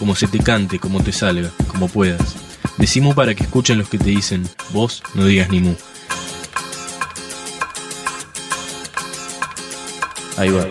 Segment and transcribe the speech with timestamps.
[0.00, 2.34] como se te cante, como te salga, como puedas.
[2.78, 5.74] Decimu para que escuchen los que te dicen, vos no digas ni mu.
[10.38, 10.66] Ahí va.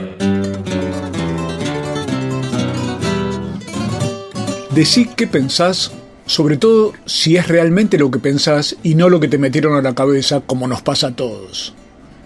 [4.73, 5.91] Decí qué pensás,
[6.25, 9.83] sobre todo si es realmente lo que pensás y no lo que te metieron a
[9.83, 11.75] la cabeza como nos pasa a todos.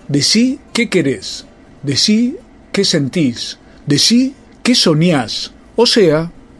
[0.07, 1.45] Decí qué querés,
[1.84, 2.38] decí
[2.71, 6.31] qué sentís, decí qué soñás, o sea,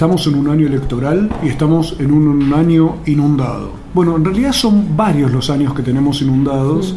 [0.00, 3.72] Estamos en un año electoral y estamos en un año inundado.
[3.92, 6.94] Bueno, en realidad son varios los años que tenemos inundados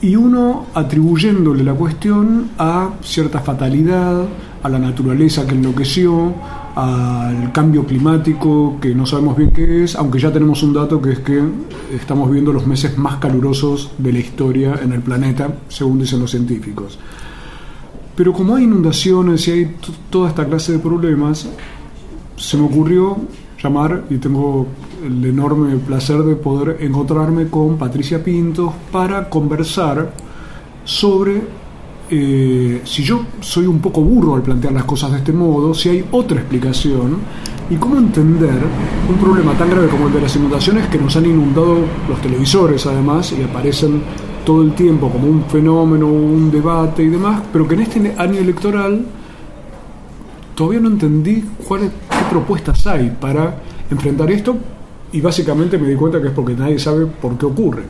[0.00, 4.24] y uno atribuyéndole la cuestión a cierta fatalidad,
[4.62, 6.32] a la naturaleza que enloqueció,
[6.74, 11.12] al cambio climático que no sabemos bien qué es, aunque ya tenemos un dato que
[11.12, 11.42] es que
[11.94, 16.30] estamos viendo los meses más calurosos de la historia en el planeta, según dicen los
[16.30, 16.98] científicos.
[18.16, 19.76] Pero como hay inundaciones y hay
[20.08, 21.48] toda esta clase de problemas,
[22.36, 23.16] se me ocurrió
[23.62, 24.66] llamar y tengo
[25.04, 30.12] el enorme placer de poder encontrarme con Patricia Pintos para conversar
[30.84, 31.42] sobre
[32.10, 35.88] eh, si yo soy un poco burro al plantear las cosas de este modo, si
[35.88, 37.18] hay otra explicación
[37.70, 38.58] y cómo entender
[39.08, 42.84] un problema tan grave como el de las inundaciones que nos han inundado los televisores
[42.86, 44.02] además y aparecen
[44.44, 48.38] todo el tiempo como un fenómeno, un debate y demás, pero que en este año
[48.38, 49.06] electoral
[50.54, 51.90] todavía no entendí cuáles
[52.26, 53.56] propuestas hay para
[53.90, 54.56] enfrentar esto
[55.12, 57.82] y básicamente me di cuenta que es porque nadie sabe por qué ocurre.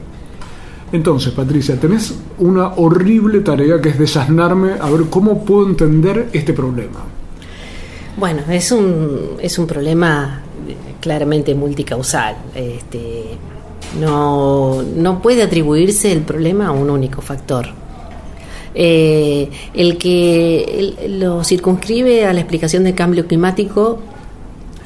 [0.93, 6.53] Entonces, Patricia, tenés una horrible tarea que es desasnarme a ver cómo puedo entender este
[6.53, 7.01] problema.
[8.17, 10.43] Bueno, es un, es un problema
[11.01, 12.37] claramente multicausal.
[12.55, 13.25] Este,
[14.01, 17.67] no, no puede atribuirse el problema a un único factor.
[18.77, 24.01] Eh, el que lo circunscribe a la explicación del cambio climático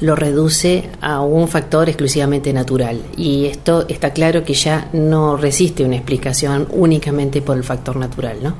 [0.00, 3.00] lo reduce a un factor exclusivamente natural.
[3.16, 8.38] Y esto está claro que ya no resiste una explicación únicamente por el factor natural.
[8.42, 8.54] ¿no?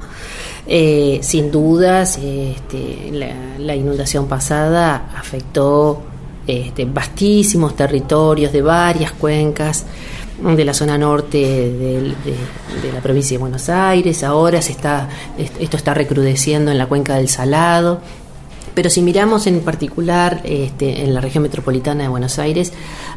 [0.66, 3.10] Eh, sin dudas, este,
[3.58, 6.02] la, inundación pasada afectó
[6.46, 9.86] este, vastísimos territorios de varias cuencas
[10.42, 12.14] de la zona norte de,
[12.92, 17.28] la provincia de Buenos Aires, ahora se está, esto está recrudeciendo en la cuenca del
[17.28, 18.00] Salado,
[18.78, 22.72] pero si miramos en particular este, en la región metropolitana de Buenos Aires,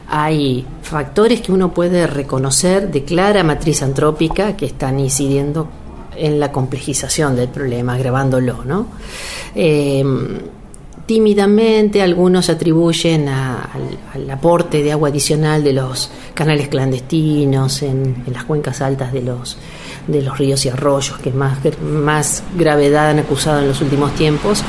[0.08, 5.68] hay factores que uno puede reconocer de clara matriz antrópica que están incidiendo
[6.16, 8.88] en la complejización del problema, agravándolo, ¿no?
[9.54, 10.04] Eh,
[11.06, 18.82] tímidamente algunos atribuyen al, aporte de agua adicional de los canales clandestinos en, las cuencas
[18.82, 19.58] altas de los,
[20.08, 24.64] de los ríos y arroyos que más, más gravedad han acusado en los últimos tiempos.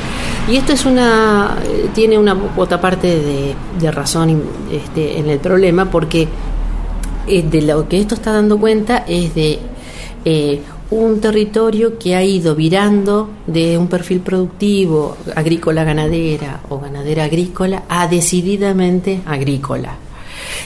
[0.49, 1.55] Y esto es una,
[1.93, 6.27] tiene una otra parte de, razón este, en el problema porque
[7.27, 9.59] eh, de lo que esto está dando cuenta es de
[10.25, 18.07] eh, un territorio que ha ido virando de un perfil productivo agrícola-ganadera o ganadera-agrícola a
[18.07, 19.95] decididamente agrícola.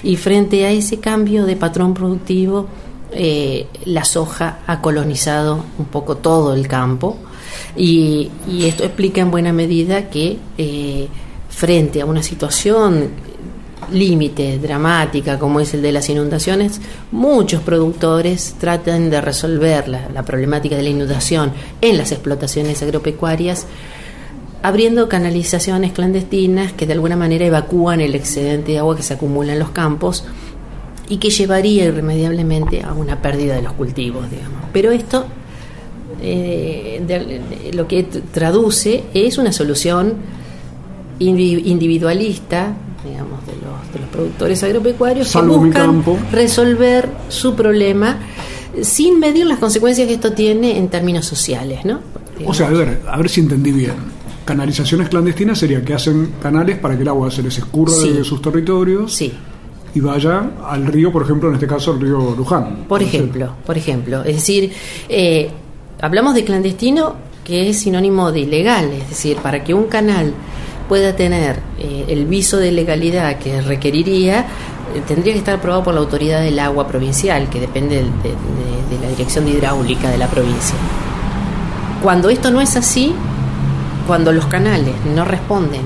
[0.02, 2.68] Y frente a ese cambio de patrón productivo,
[3.12, 7.18] eh, la soja ha colonizado un poco todo el campo
[7.76, 8.30] y,
[8.62, 11.08] esto explica en buena medida que eh,
[11.50, 13.10] frente a una situación
[13.92, 16.82] límite, dramática, como es el de las inundaciones,
[17.12, 23.66] muchos productores tratan de resolver la, problemática de la inundación en las explotaciones agropecuarias
[24.64, 29.54] abriendo canalizaciones clandestinas que de alguna manera evacúan el excedente de agua que se acumula
[29.54, 30.26] en los campos
[31.08, 34.64] y que llevaría irremediablemente a una pérdida de los cultivos, digamos.
[34.74, 35.28] Pero esto
[36.22, 40.14] eh, lo que traduce es una solución
[41.20, 42.76] individualista
[43.06, 48.18] digamos, de los, de los productores agropecuarios Salvo que buscan resolver su problema
[48.82, 52.00] sin medir las consecuencias que esto tiene en términos sociales, ¿no?
[52.46, 53.96] O sea, a ver, a ver si entendí bien.
[54.46, 58.12] Canalizaciones clandestinas sería que hacen canales para que el agua se les escurra Sí.
[58.12, 59.34] de sus territorios sí.
[59.96, 62.86] y vaya al río, por ejemplo, en este caso el río Luján.
[62.88, 64.72] Por ejemplo, por ejemplo, es decir,
[65.10, 65.50] eh,
[66.02, 70.34] hablamos de clandestino que es sinónimo de ilegal, es decir, para que un canal
[70.90, 74.40] pueda tener eh, el viso de legalidad que requeriría,
[74.96, 79.02] eh, tendría que estar aprobado por la autoridad del agua provincial, que depende de- de
[79.04, 80.76] la dirección de hidráulica de la provincia.
[82.02, 83.14] Cuando esto no es así,
[84.06, 85.82] cuando los canales no responden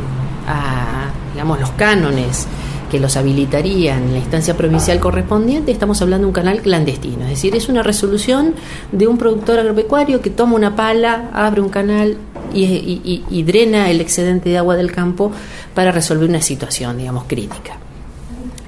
[0.48, 2.46] a, digamos, los cánones
[2.92, 7.24] que los habilitarían en la instancia provincial correspondiente, estamos hablando de un canal clandestino.
[7.24, 8.54] Es decir, es una resolución
[8.92, 12.18] de un productor agropecuario que toma una pala, abre un canal
[12.54, 15.32] y, y- drena el excedente de agua del campo
[15.74, 17.78] para resolver una situación, digamos, crítica.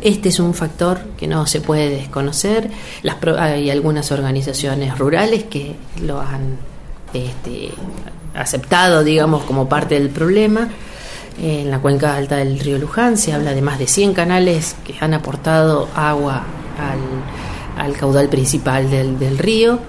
[0.02, 2.70] Este es un factor que no se puede desconocer.
[3.04, 6.58] Las hay algunas organizaciones rurales que lo han
[7.14, 7.70] este,
[8.36, 10.70] aceptado, digamos, como parte del problema.
[11.42, 14.96] En la cuenca alta del río Luján se habla de más de 100 canales que
[15.00, 16.44] han aportado agua
[16.78, 19.80] al, al caudal principal del, río.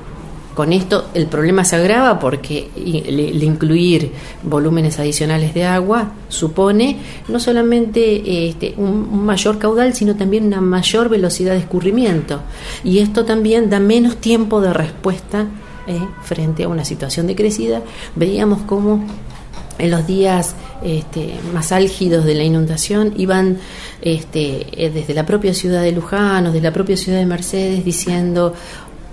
[0.55, 4.13] Con esto el problema se agrava porque el incluir
[4.43, 10.61] volúmenes adicionales de agua supone no solamente este, un, un mayor caudal, sino también una
[10.61, 12.41] mayor velocidad de escurrimiento.
[12.85, 15.49] Y esto también da menos tiempo de respuesta
[15.87, 17.83] eh, frente a una situación de crecida.
[18.17, 19.05] Veíamos cómo
[19.79, 23.59] en los días este, más álgidos de la inundación iban
[24.03, 27.85] este, eh, desde la propia ciudad de Luján o de la propia ciudad de Mercedes
[27.85, 28.55] diciendo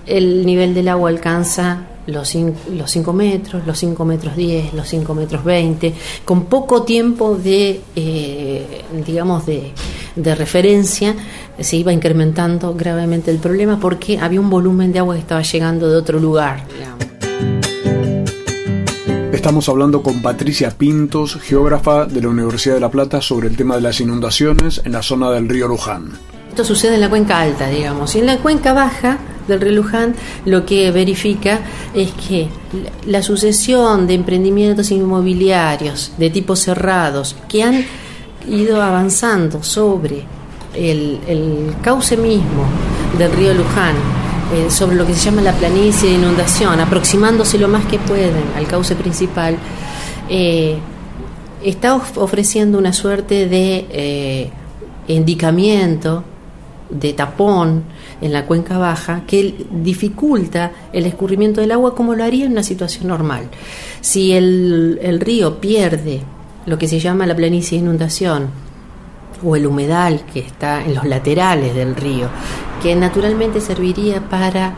[0.06, 5.44] el nivel del agua alcanza los 5 metros, los 5 metros 10, los 5 metros
[5.44, 5.94] 20,
[6.24, 9.70] con poco tiempo de, eh, digamos, de,
[10.16, 11.14] de referencia,
[11.60, 15.88] se iba incrementando gravemente el problema porque había un volumen de agua que estaba llegando
[15.88, 16.64] de otro lugar.
[19.32, 23.76] Estamos hablando con Patricia Pintos, geógrafa de la Universidad de La Plata, sobre el tema
[23.76, 26.12] de las inundaciones en la zona del río Luján.
[26.50, 28.14] Esto sucede en la cuenca alta, digamos.
[28.14, 29.16] Y en la cuenca baja
[29.48, 30.14] del río Luján
[30.44, 31.60] lo que verifica
[31.94, 32.50] es que
[33.06, 37.86] la sucesión de emprendimientos inmobiliarios de tipo cerrados que han
[38.46, 40.24] ido avanzando sobre
[40.74, 42.66] el cauce mismo
[43.18, 43.94] del río Luján,
[44.52, 48.44] eh, sobre lo que se llama la planicie de inundación, aproximándose lo más que pueden
[48.56, 49.56] al cauce principal,
[50.28, 50.76] eh,
[51.64, 54.50] está of- ofreciendo una suerte de eh,
[55.08, 56.24] indicamiento,
[56.90, 57.84] de tapón
[58.20, 62.62] en la cuenca baja que dificulta el escurrimiento del agua como lo haría en una
[62.62, 63.44] situación normal.
[64.00, 66.20] Si el, el río pierde
[66.66, 68.48] lo que se llama la planicie de inundación
[69.44, 72.28] o el humedal que está en los laterales del río,
[72.82, 74.74] que naturalmente serviría para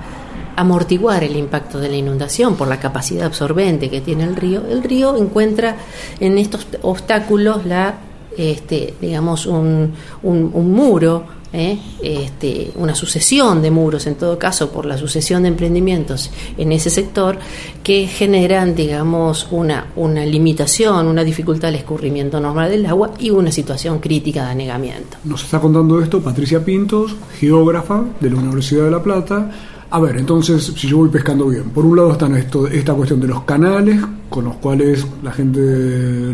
[0.56, 4.82] amortiguar el impacto de la inundación por la capacidad absorbente que tiene el río, el
[4.84, 5.76] río encuentra
[6.20, 7.94] en estos obstáculos la
[8.36, 11.24] este, digamos un, un- un muro
[11.54, 11.78] ¿eh?
[12.02, 16.90] este, una sucesión de muros, en todo caso, por la sucesión de emprendimientos en ese
[16.90, 17.38] sector,
[17.82, 23.52] que generan, digamos, una, una limitación, una dificultad al escurrimiento normal del agua y una
[23.52, 25.16] situación crítica de anegamiento.
[25.24, 29.50] Nos está contando esto Patricia Pintos, geógrafa de la Universidad de La Plata.
[29.90, 33.20] A ver, entonces, si yo voy pescando bien, por un lado están esto, esta cuestión
[33.20, 35.60] de los canales con los cuales la gente,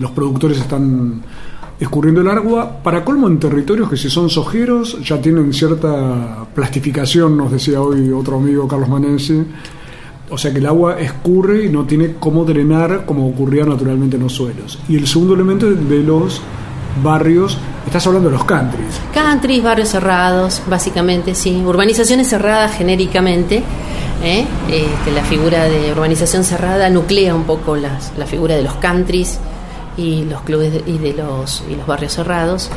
[0.00, 1.23] los productores están
[1.81, 7.37] escurriendo el agua, para colmo en territorios que si son sojeros ya tienen cierta plastificación,
[7.37, 9.45] nos decía hoy otro amigo Carlos Manense,
[10.29, 14.23] o sea que el agua escurre y no tiene cómo drenar como ocurría naturalmente en
[14.25, 14.79] los suelos.
[14.89, 16.43] Y el segundo elemento es de los
[17.03, 17.57] barrios,
[17.87, 21.63] estás hablando de los countries, Countries, barrios cerrados, básicamente, sí.
[21.65, 23.63] Urbanizaciones cerradas genéricamente.
[24.23, 24.45] ¿eh?
[24.69, 29.39] Este, la figura de urbanización cerrada nuclea un poco las, la figura de los countries
[30.00, 32.71] y los clubes de- y de los, y los barrios cerrados.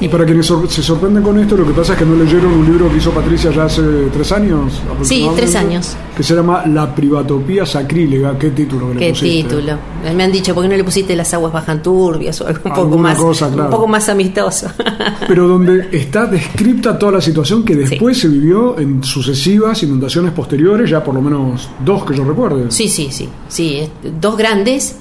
[0.00, 2.52] Y para quienes sor- se sorprenden con esto, lo que pasa es que no leyeron
[2.52, 3.82] un libro que hizo Patricia ya hace
[4.12, 4.80] tres años.
[5.02, 5.96] Sí, tres años.
[6.16, 8.38] Que se llama La privatopía sacrílega.
[8.38, 9.48] ¿Qué título que le Qué pusiste?
[9.56, 9.72] título.
[10.14, 12.72] Me han dicho, ¿por qué no le pusiste las aguas bajan turbias o algo un
[12.74, 13.64] poco más, cosa, claro.
[13.64, 14.68] un poco más amistoso?
[15.26, 20.88] Pero donde está descripta toda la situación que después se vivió en sucesivas inundaciones posteriores,
[20.88, 22.66] ya por lo menos dos que yo recuerde.
[22.70, 23.78] sí, sí, sí, sí.
[23.78, 24.94] es- Dos grandes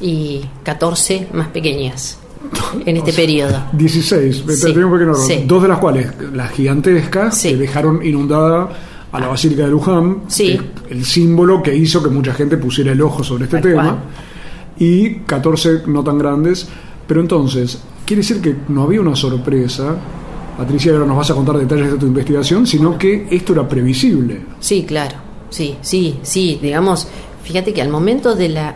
[0.00, 2.18] y 14 más pequeñas
[2.86, 3.62] en este periodo.
[3.72, 5.26] 16, me- Sí, tengo un pequeño error.
[5.26, 5.44] sí.
[5.46, 7.50] dos de las cuales las gigantescas Sí.
[7.50, 8.68] que dejaron inundada
[9.10, 10.22] a la Basílica de Luján,
[10.90, 13.96] el símbolo que hizo que mucha gente pusiera el ojo sobre este Tal tema, cual.
[14.78, 16.68] y 14 no tan grandes.
[17.06, 19.96] Pero entonces, quiere decir que no había una sorpresa,
[20.58, 24.42] Patricia, ahora nos vas a contar detalles de tu investigación, sino que esto era previsible.
[24.60, 25.16] Sí, claro,
[25.48, 27.08] sí, sí, sí, digamos,
[27.44, 28.74] fíjate que al momento de la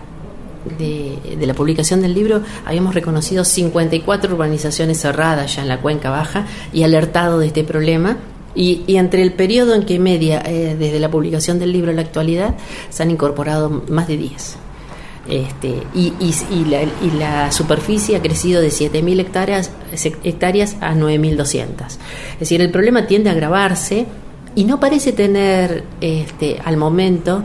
[0.78, 6.46] de, la publicación del libro habíamos reconocido 54 urbanizaciones cerradas ya en la cuenca baja
[6.72, 8.18] y alertado de este problema.
[8.54, 12.02] Y, entre el periodo en que media, eh, desde la publicación del libro a la
[12.02, 12.54] actualidad,
[12.90, 14.56] se han incorporado más de 10.
[15.28, 19.70] Este, y, y, la, y, la, superficie ha crecido de 7.000 hectáreas,
[20.24, 21.86] hectáreas a 9.200.
[22.34, 24.06] Es decir, el problema tiende a agravarse
[24.54, 27.44] y no parece tener este, al momento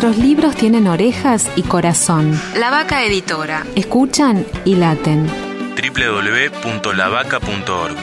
[0.00, 2.40] Nuestros libros tienen orejas y corazón.
[2.56, 3.66] La Vaca Editora.
[3.74, 5.26] Escuchan y laten.
[5.74, 7.96] www.lavaca.org.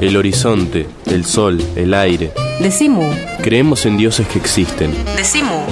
[0.00, 2.32] El horizonte, el sol, el aire.
[2.60, 3.10] Decimu.
[3.42, 4.94] Creemos en dioses que existen.
[5.16, 5.66] Decimu.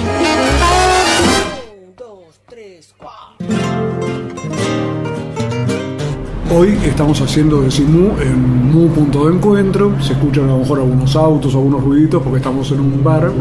[6.53, 9.93] Hoy estamos haciendo de Simu en Mu punto de encuentro.
[10.01, 13.31] Se escuchan a lo mejor algunos autos, algunos ruiditos porque estamos en un bar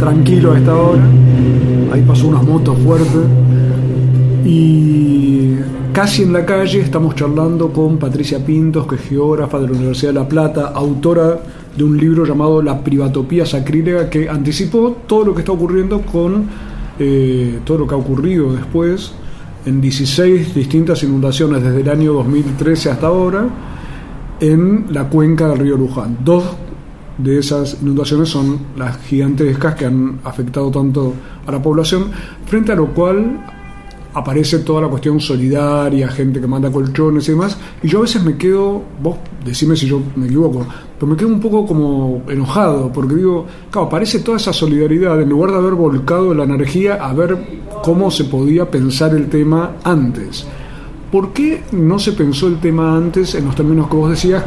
[0.00, 1.02] tranquilo a esta hora.
[1.92, 3.18] Ahí pasó una moto fuerte.
[4.46, 5.56] Y
[5.92, 10.14] casi en la calle estamos charlando con Patricia Pintos, que es geógrafa de la Universidad
[10.14, 11.38] de La Plata, autora
[11.76, 16.46] de un libro llamado La privatopía sacrílega, que anticipó todo lo que está ocurriendo con
[16.98, 19.12] eh, todo lo que ha ocurrido después
[19.66, 23.48] en 16 distintas inundaciones desde el año 2013 hasta ahora
[24.40, 26.18] en la cuenca del río Luján.
[26.24, 26.44] Dos
[27.18, 31.14] de esas inundaciones son las gigantescas que han afectado tanto
[31.46, 32.10] a la población,
[32.46, 33.40] frente a lo cual
[34.12, 38.22] aparece toda la cuestión solidaria, gente que manda colchones y demás, y yo a veces
[38.22, 40.66] me quedo, vos decime si yo me equivoco,
[40.98, 45.28] pero me quedo un poco como enojado, porque digo, claro, aparece toda esa solidaridad, en
[45.28, 50.46] lugar de haber volcado la energía a ver cómo se podía pensar el tema antes.
[51.12, 54.42] ¿Por qué no se pensó el tema antes en los términos que vos decías?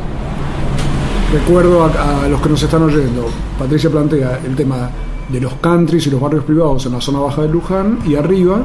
[1.31, 3.27] Recuerdo a, los que nos están oyendo,
[3.59, 4.89] Patricia plantea el tema
[5.29, 8.63] de los countries y los barrios privados en la zona baja de Luján y arriba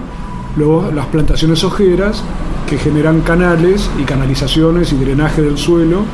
[0.56, 2.22] Luego las plantaciones ojeras
[2.66, 6.04] que generan canales y canalizaciones y drenaje del suelo,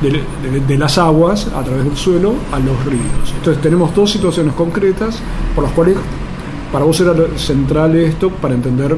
[0.00, 3.32] de, las aguas a través del suelo a los ríos.
[3.38, 5.18] Entonces tenemos dos situaciones concretas
[5.54, 5.96] por las cuales
[6.72, 8.96] para vos era central esto para entender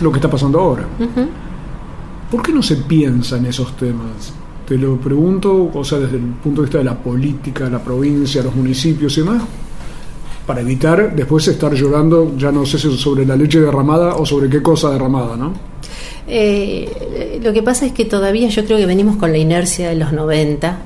[0.00, 0.86] lo que está pasando ahora.
[2.30, 4.32] ¿Por qué no se piensa en esos temas?
[4.66, 8.42] Te lo pregunto, o sea, desde el punto de vista de la política, la provincia,
[8.42, 9.42] los municipios y demás.
[10.48, 14.48] Para evitar después estar llorando, ya no sé si sobre la leche derramada o sobre
[14.48, 15.52] qué cosa derramada, ¿no?
[16.26, 19.96] Eh, lo que pasa es que todavía yo creo que venimos con la inercia de
[19.96, 20.78] los 90,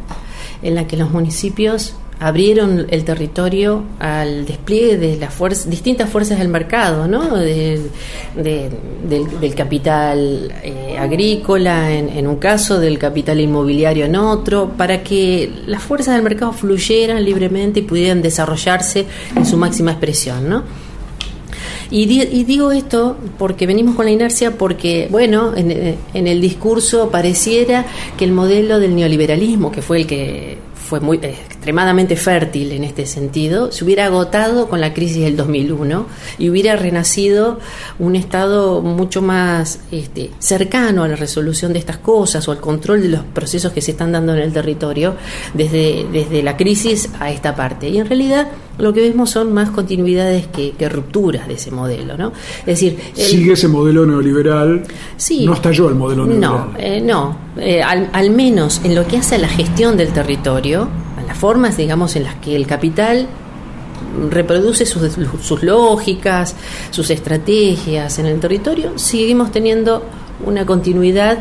[0.65, 6.39] en la que los municipios abrieron el territorio al despliegue de las fuerzas, distintas fuerzas
[6.39, 7.35] del mercado, ¿no?
[7.35, 7.91] del,
[9.57, 15.83] capital eh, agrícola en, en, un caso, del capital inmobiliario en otro, para que las
[15.83, 20.63] fuerzas del mercado fluyeran libremente y pudieran desarrollarse en su máxima expresión, ¿no?
[21.91, 27.85] Y, digo esto porque venimos con la inercia, porque, bueno, en, en el discurso pareciera
[28.17, 30.57] que el modelo del neoliberalismo, que fue el que
[30.93, 36.05] fue muy extremadamente fértil en este sentido, se hubiera agotado con la crisis del 2001
[36.37, 37.61] y hubiera renacido
[37.99, 43.01] un Estado mucho más este, cercano a la resolución de estas cosas o al control
[43.01, 45.17] de los procesos que se están dando en el territorio
[45.55, 47.89] desde, desde la crisis a esta parte.
[47.89, 52.17] Y en realidad lo que vemos son más continuidades que, rupturas de ese modelo.
[52.17, 52.33] ¿no?
[52.61, 54.83] Es decir, sigue ese modelo neoliberal.
[55.17, 56.73] Sí, no estalló el modelo neoliberal.
[56.73, 57.37] No, eh, no.
[57.57, 60.89] Eh, al, al menos en lo que hace a la gestión del territorio,
[61.19, 63.29] a las formas, digamos, en las que el capital
[64.31, 65.03] reproduce sus,
[65.43, 66.55] sus, lógicas,
[66.91, 70.05] sus estrategias en el territorio, seguimos teniendo
[70.45, 71.39] una continuidad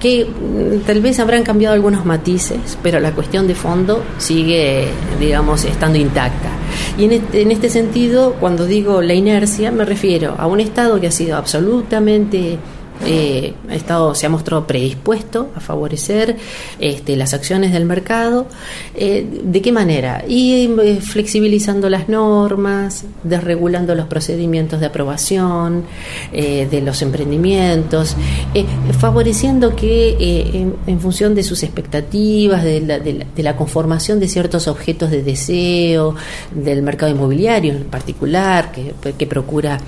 [0.00, 5.64] que mm, tal vez habrán cambiado algunos matices, pero la cuestión de fondo sigue, digamos,
[5.64, 6.50] estando intacta.
[6.98, 11.00] Y en este, en este sentido, cuando digo la inercia, me refiero a un Estado
[11.00, 12.58] que ha sido absolutamente
[13.04, 16.36] eh, estado, se ha mostrado predispuesto a favorecer
[16.78, 18.46] este, las acciones del mercado.
[18.94, 20.24] Eh, ¿De qué manera?
[20.26, 25.84] Y eh, flexibilizando las normas, desregulando los procedimientos de aprobación
[26.32, 28.16] de los emprendimientos,
[28.98, 35.10] favoreciendo que en, función de sus expectativas, de la, de la, conformación de ciertos objetos
[35.10, 36.14] de deseo,
[36.54, 39.78] del mercado inmobiliario en particular, que procura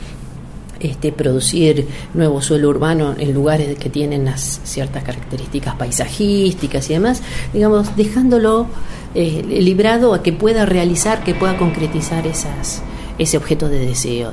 [0.85, 7.23] este, producir nuevo suelo urbano en lugares que tienen las ciertas características paisajísticas y demás,
[7.55, 8.66] digamos, dejándolo
[9.14, 12.83] eh, librado a que pueda realizar, que pueda concretizar esas,
[13.18, 14.33] ese objeto de deseo.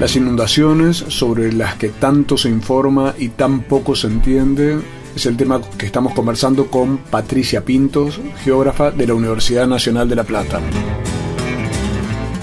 [0.00, 4.78] Las inundaciones sobre las que tanto se informa y tan poco se entiende
[5.14, 10.16] es el tema que estamos conversando con Patricia Pintos, geógrafa de la Universidad Nacional de
[10.16, 10.60] La Plata.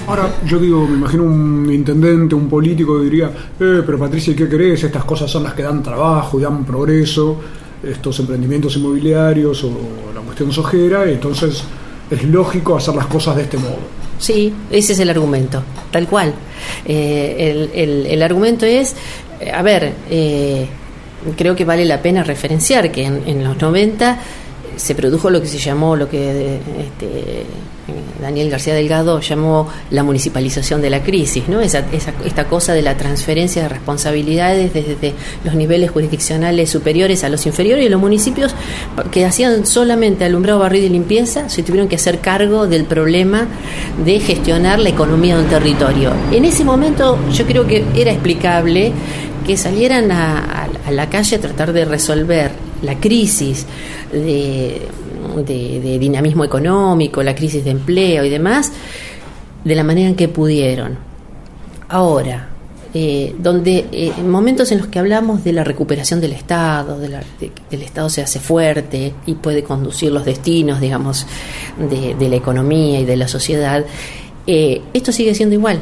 [0.07, 3.27] Ahora, yo digo, me imagino un intendente, un político diría,
[3.59, 4.83] eh, pero Patricia, ¿qué querés?
[4.83, 7.39] Estas cosas son las que dan trabajo y dan progreso,
[7.83, 9.71] estos emprendimientos inmobiliarios o
[10.13, 11.63] la cuestión sojera, entonces
[12.09, 13.77] es lógico hacer las cosas de este modo.
[14.19, 16.33] Sí, ese es el argumento, tal cual.
[16.85, 18.95] Eh, el, el, argumento es,
[19.41, 20.67] eh, a ver, eh,
[21.35, 24.19] creo que vale la pena referenciar que en, en los 90
[24.77, 27.45] se produjo lo que se llamó, lo que este,
[28.21, 31.61] Daniel García Delgado llamó la municipalización de la crisis, ¿no?
[31.61, 31.83] Esa,
[32.25, 37.85] esta cosa de la transferencia de responsabilidades desde los niveles jurisdiccionales superiores a los inferiores
[37.85, 38.55] y los municipios
[39.11, 43.47] que hacían solamente alumbrado, barrido y limpieza se tuvieron que hacer cargo del problema
[44.03, 46.11] de gestionar la economía de un territorio.
[46.31, 48.91] En ese momento yo creo que era explicable
[49.45, 53.65] que salieran a la calle a tratar de resolver la crisis
[54.15, 58.71] de dinamismo económico, la crisis de empleo y demás,
[59.63, 60.97] de la manera en que pudieron.
[61.89, 62.49] Ahora,
[62.97, 67.09] eh, donde eh, en momentos en los que hablamos de la recuperación del Estado, de
[67.39, 71.27] que el Estado se hace fuerte y puede conducir los destinos, digamos,
[71.77, 73.83] de, la economía y de la sociedad,
[74.47, 75.79] eh, esto sigue siendo igual.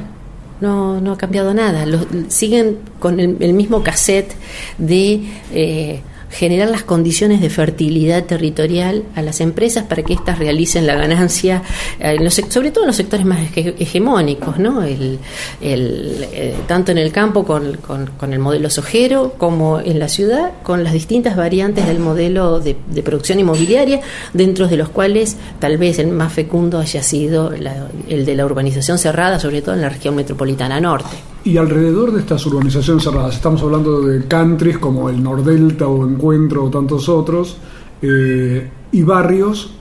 [0.59, 1.85] No, no ha cambiado nada.
[2.29, 4.33] siguen con el, el mismo cassette
[4.79, 6.01] de
[6.33, 11.61] generar las condiciones de fertilidad territorial a las empresas para que éstas realicen la ganancia,
[11.99, 14.83] eh, sobre todo en los sectores más hegemónicos, ¿no?
[14.83, 15.19] El,
[15.61, 20.83] eh, tanto en el campo con, con, el modelo sojero como en la ciudad con
[20.83, 24.01] las distintas variantes del modelo de, producción inmobiliaria,
[24.33, 28.97] dentro de los cuales tal vez el más fecundo haya sido el de la urbanización
[28.97, 31.32] cerrada, sobre todo en la región metropolitana norte.
[31.45, 36.63] Y alrededor de estas urbanizaciones cerradas, estamos hablando de countries como el Nordelta o Encuentro
[36.63, 37.57] o tantos otros,
[38.01, 39.71] eh, y barrios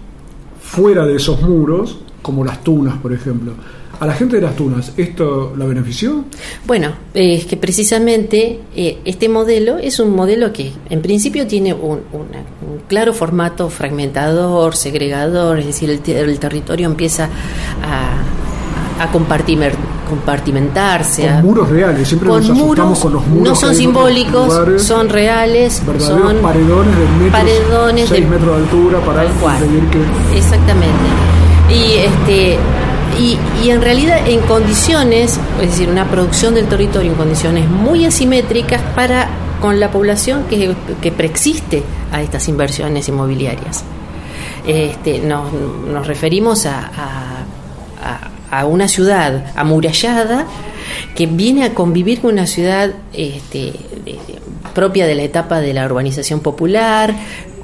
[0.60, 3.52] fuera de esos muros, como las Tunas, por ejemplo.
[4.00, 6.24] ¿A la gente de las Tunas esto la benefició?
[6.66, 12.00] Bueno, es que precisamente eh, este modelo es un modelo que en principio tiene un,
[12.88, 16.00] claro formato fragmentador, segregador, es decir, el,
[16.40, 17.28] territorio empieza
[17.80, 18.16] a,
[19.02, 19.58] a compartir
[20.08, 21.26] compartimentarse.
[21.26, 23.48] Con muros reales, siempre nos asustamos con los muros.
[23.48, 25.82] No son simbólicos, son reales.
[25.98, 30.38] Son paredones de metros, paredones 6 metros de altura para impedir que.
[30.38, 30.96] Exactamente.
[31.70, 32.58] Y este
[33.18, 38.06] Y, y, en realidad en condiciones, es decir, una producción del territorio en condiciones muy
[38.06, 39.28] asimétricas para
[39.60, 43.84] con la población que, que preexiste a estas inversiones inmobiliarias.
[44.66, 47.44] Este, nos, nos referimos a, a,
[48.02, 48.31] a,
[48.66, 50.46] una ciudad amurallada
[51.14, 53.72] que viene a convivir con una ciudad este,
[54.74, 57.14] propia de la etapa de la urbanización popular,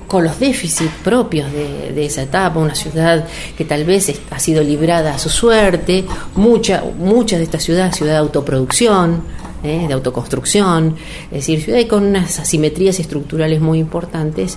[0.09, 5.15] con los déficits propios de, esa etapa, una ciudad que tal vez ha sido librada
[5.15, 9.23] a su suerte, mucha, mucha de esta ciudad, ciudad de autoproducción,
[9.63, 9.85] ¿eh?
[9.87, 10.97] de autoconstrucción,
[11.27, 14.57] es decir, ciudad con unas asimetrías estructurales muy importantes,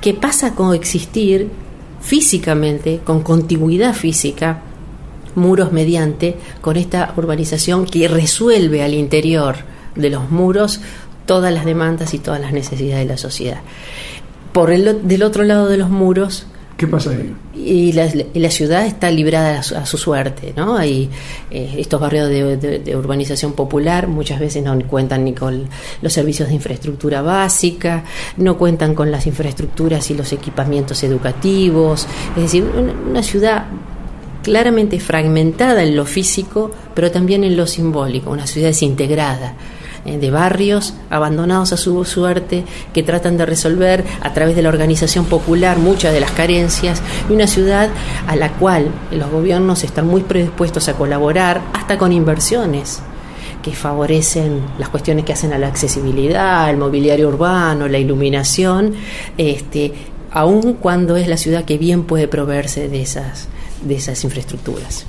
[0.00, 1.48] que pasa a coexistir
[2.00, 4.62] físicamente, con contigüidad física,
[5.38, 9.56] muros mediante, con esta urbanización que resuelve al interior
[9.94, 10.80] de los muros
[11.26, 13.60] todas las demandas y todas las necesidades de la sociedad.
[14.52, 16.46] Por el del otro lado de los muros,
[16.78, 17.34] ¿Qué pasa ahí?
[17.56, 20.76] Y la, ciudad está librada a su, a su suerte, ¿no?
[20.76, 21.10] Hay
[21.50, 25.64] eh, estos barrios de, de, de, urbanización popular muchas veces no cuentan ni con
[26.00, 28.04] los servicios de infraestructura básica,
[28.36, 33.64] no cuentan con las infraestructuras y los equipamientos educativos, es decir, una, una ciudad
[34.48, 39.54] claramente fragmentada en lo físico, pero también en lo simbólico, una ciudad desintegrada
[40.04, 45.26] de barrios abandonados a su suerte que tratan de resolver a través de la organización
[45.26, 47.90] popular muchas de las carencias y una ciudad
[48.26, 53.00] a la cual los gobiernos están muy predispuestos a colaborar hasta con inversiones
[53.62, 58.94] que favorecen las cuestiones que hacen a la accesibilidad, el mobiliario urbano, la iluminación,
[59.36, 59.92] este,
[60.30, 63.48] aun cuando es la ciudad que bien puede proveerse de esas,
[63.82, 65.06] de esas infraestructuras.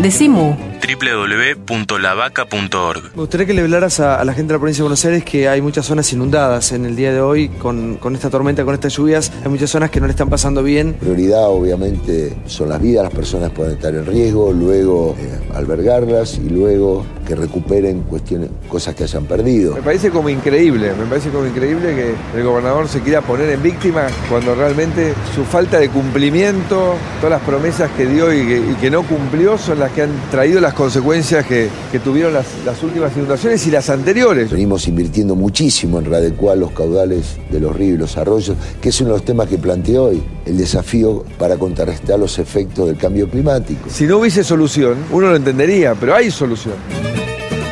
[0.00, 0.54] Decimu
[0.96, 5.04] www.lavaca.org Me gustaría que le hablaras a, a, la gente de la provincia de Buenos
[5.04, 8.64] Aires que hay muchas zonas inundadas en el día de hoy con, con, esta tormenta,
[8.64, 9.32] con estas lluvias.
[9.42, 10.94] Hay muchas zonas que no le están pasando bien.
[10.94, 16.48] Prioridad obviamente son las vidas, las personas pueden estar en riesgo, luego eh, albergarlas y
[16.48, 19.74] luego que recuperen cuestiones, cosas que hayan perdido.
[19.74, 23.62] Me parece como increíble, me parece como increíble que el gobernador se quiera poner en
[23.62, 28.74] víctima cuando realmente su falta de cumplimiento, todas las promesas que dio y que, y
[28.80, 32.82] que no cumplió son las que han traído las consecuencias que, que tuvieron las, las,
[32.82, 34.50] últimas inundaciones y las anteriores.
[34.50, 39.00] Venimos invirtiendo muchísimo en readecuar los caudales de los ríos y los arroyos, que es
[39.00, 43.30] uno de los temas que planteé hoy, el desafío para contrarrestar los efectos del cambio
[43.30, 43.88] climático.
[43.88, 46.74] Si no hubiese solución, uno lo entendería, pero hay solución.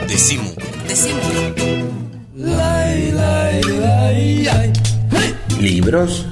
[0.09, 0.51] Decimu.
[0.89, 1.21] Decimu.
[5.61, 6.27] Libros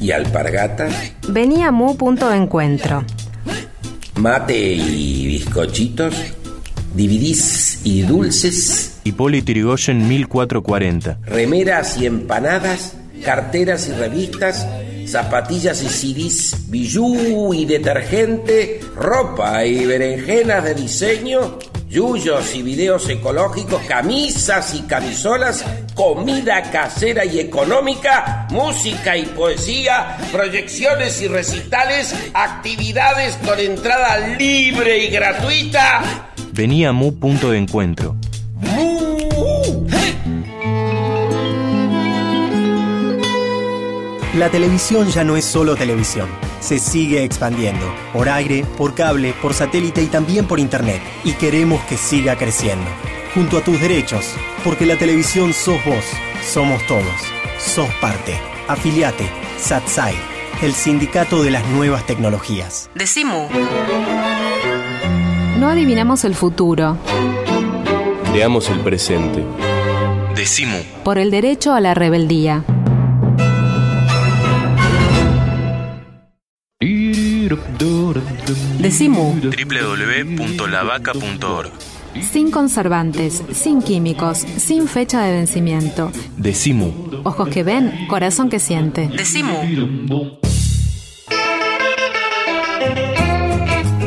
[0.00, 0.92] y alpargatas.
[1.28, 3.04] Venía Mu punto de encuentro.
[4.18, 6.12] Mate y bizcochitos.
[6.92, 8.98] DVDs y dulces.
[9.04, 11.18] Hipólito Yrigoyen 1440.
[11.24, 12.94] Remeras y empanadas.
[13.24, 14.66] Carteras y revistas.
[15.06, 16.68] Zapatillas y CDs.
[16.68, 18.80] Bijú y detergente.
[18.96, 25.64] Ropa y berenjenas de diseño yuyos y videos ecológicos, camisas y camisolas,
[25.98, 35.08] comida casera y económica, música y poesía, proyecciones y recitales, actividades con entrada libre y
[35.08, 36.30] gratuita.
[36.52, 38.14] Venía Mu punto de encuentro.
[38.60, 39.88] ¡Mu!
[44.36, 46.28] La televisión ya no es solo televisión.
[46.60, 47.92] Se sigue expandiendo.
[48.12, 51.02] Por aire, por cable, por satélite y también por internet.
[51.24, 52.86] Y queremos que siga creciendo.
[53.34, 54.34] Junto a tus derechos.
[54.64, 56.04] Porque la televisión sos vos.
[56.42, 57.04] Somos todos.
[57.58, 58.38] Sos parte.
[58.68, 59.28] Afiliate.
[59.58, 60.14] SATSAI.
[60.62, 62.90] El sindicato de las nuevas tecnologías.
[62.94, 63.48] Decimu.
[65.58, 66.96] No adivinamos el futuro.
[68.32, 69.44] Creamos el presente.
[70.34, 70.78] Decimu.
[71.04, 72.64] Por el derecho a la rebeldía.
[78.78, 79.34] Decimu.
[79.40, 81.72] www.lavaca.org.
[82.32, 86.10] Sin conservantes, sin químicos, sin fecha de vencimiento.
[86.36, 86.92] Decimu.
[87.24, 89.08] Ojos que ven, corazón que siente.
[89.08, 90.38] Decimu.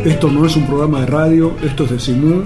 [0.06, 2.44] Esto no es un programa de radio, esto es de Simú,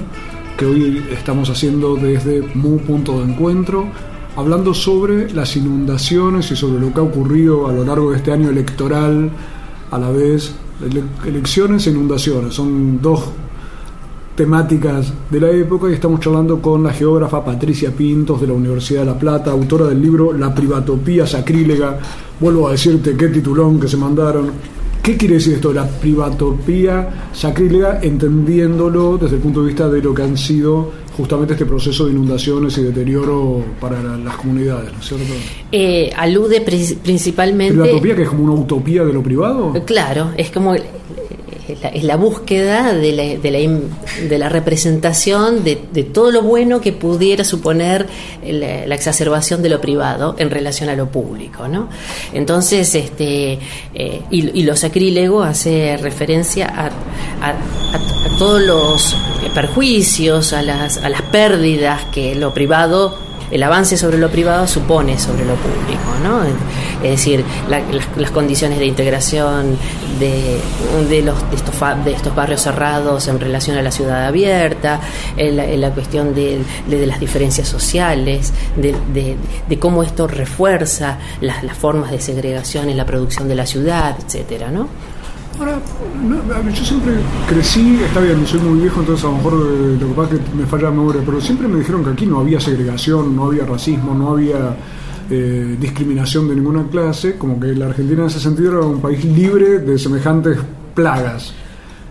[0.57, 3.87] que hoy estamos haciendo desde Mu Punto de Encuentro,
[4.35, 8.33] hablando sobre las inundaciones y sobre lo que ha ocurrido a lo largo de este
[8.33, 9.29] año electoral,
[9.89, 10.53] a la vez
[10.85, 12.53] ele elecciones e inundaciones.
[12.55, 13.23] Son dos
[14.35, 19.01] temáticas de la época y estamos charlando con la geógrafa Patricia Pintos de la Universidad
[19.01, 21.97] de La Plata, autora del libro La privatopía sacrílega.
[22.39, 24.51] Vuelvo a decirte qué titulón que se mandaron.
[25.01, 27.99] ¿Qué quiere decir esto de la privatopía sacrílega?
[28.01, 32.11] Entendiéndolo desde el punto de vista de lo que han sido justamente este proceso de
[32.11, 35.33] inundaciones y deterioro para la, las comunidades, ¿no es cierto?
[35.71, 37.73] Eh, alude pri principalmente...
[37.73, 39.73] ¿Privatopía que es como una utopía de lo privado?
[39.85, 40.73] Claro, es como
[41.67, 45.75] es la, búsqueda de la, de la, de la representación de,
[46.13, 48.05] todo lo bueno que pudiera suponer
[48.43, 51.67] la, exacerbación de lo privado en relación a lo público.
[51.67, 51.89] ¿no?
[52.33, 53.59] Entonces, este,
[53.93, 56.85] eh, y, y, lo sacrílego hace referencia a,
[57.45, 59.15] a, a, todos los
[59.53, 63.24] perjuicios, a las, a las pérdidas que lo privado
[63.55, 66.43] el avance sobre lo privado supone sobre lo público, ¿no?
[67.01, 69.77] Es decir, las, condiciones de integración
[70.19, 70.59] de,
[71.09, 74.99] de, los, de, estos, de barrios cerrados en relación a la ciudad abierta,
[75.37, 82.89] la, cuestión de, las diferencias sociales, de, cómo esto refuerza las, las formas de segregación
[82.89, 84.89] en la producción de la ciudad, etcétera, ¿no?
[85.57, 85.79] Ahora,
[86.73, 87.13] yo siempre
[87.47, 90.41] crecí, está bien, soy muy viejo, entonces a lo mejor eh, lo que pasa es
[90.41, 93.45] que me falla la memoria, pero siempre me dijeron que aquí no había segregación, no
[93.45, 94.75] había racismo, no había
[95.29, 99.23] eh, discriminación de ninguna clase, como que la Argentina en ese sentido era un país
[99.23, 100.57] libre de semejantes
[100.93, 101.53] plagas.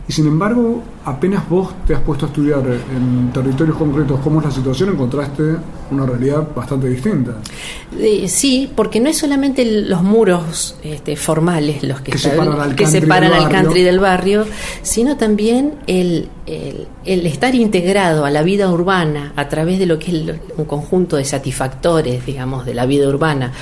[0.06, 4.46] Y sin embargo, apenas vos te has puesto a estudiar en territorios concretos cómo es
[4.46, 5.42] la situación, encontraste
[5.90, 7.36] una realidad bastante distinta.
[8.26, 13.32] sí, porque no es solamente los muros este, formales los que, separan, al, que separan
[13.32, 14.46] al country del barrio,
[14.82, 20.10] sino también el, el, estar integrado a la vida urbana a través de lo que
[20.10, 23.52] es un conjunto de satisfactores, digamos, de la vida urbana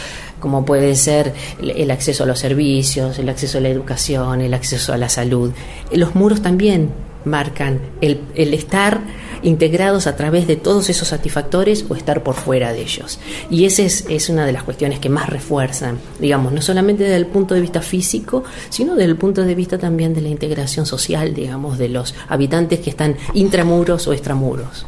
[0.43, 4.93] como puede ser el acceso a los servicios, el acceso a la educación, el acceso
[4.93, 5.53] a la salud.
[5.93, 6.91] Los muros también
[7.25, 9.01] marcan el, estar
[9.45, 13.21] integrados a través de todos esos satisfactores o estar por fuera de ellos.
[13.51, 17.27] Y esa es, una de las cuestiones que más refuerzan, digamos, no solamente desde el
[17.27, 21.35] punto de vista físico, sino desde el punto de vista también de la integración social,
[21.35, 24.87] digamos, de los habitantes que están intramuros o extramuros.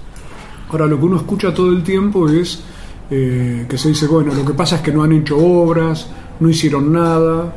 [0.68, 2.58] Ahora, lo que uno escucha todo el tiempo es
[3.10, 6.08] eh, que se dice, bueno, lo que pasa es que no han hecho obras,
[6.40, 7.54] no hicieron nada,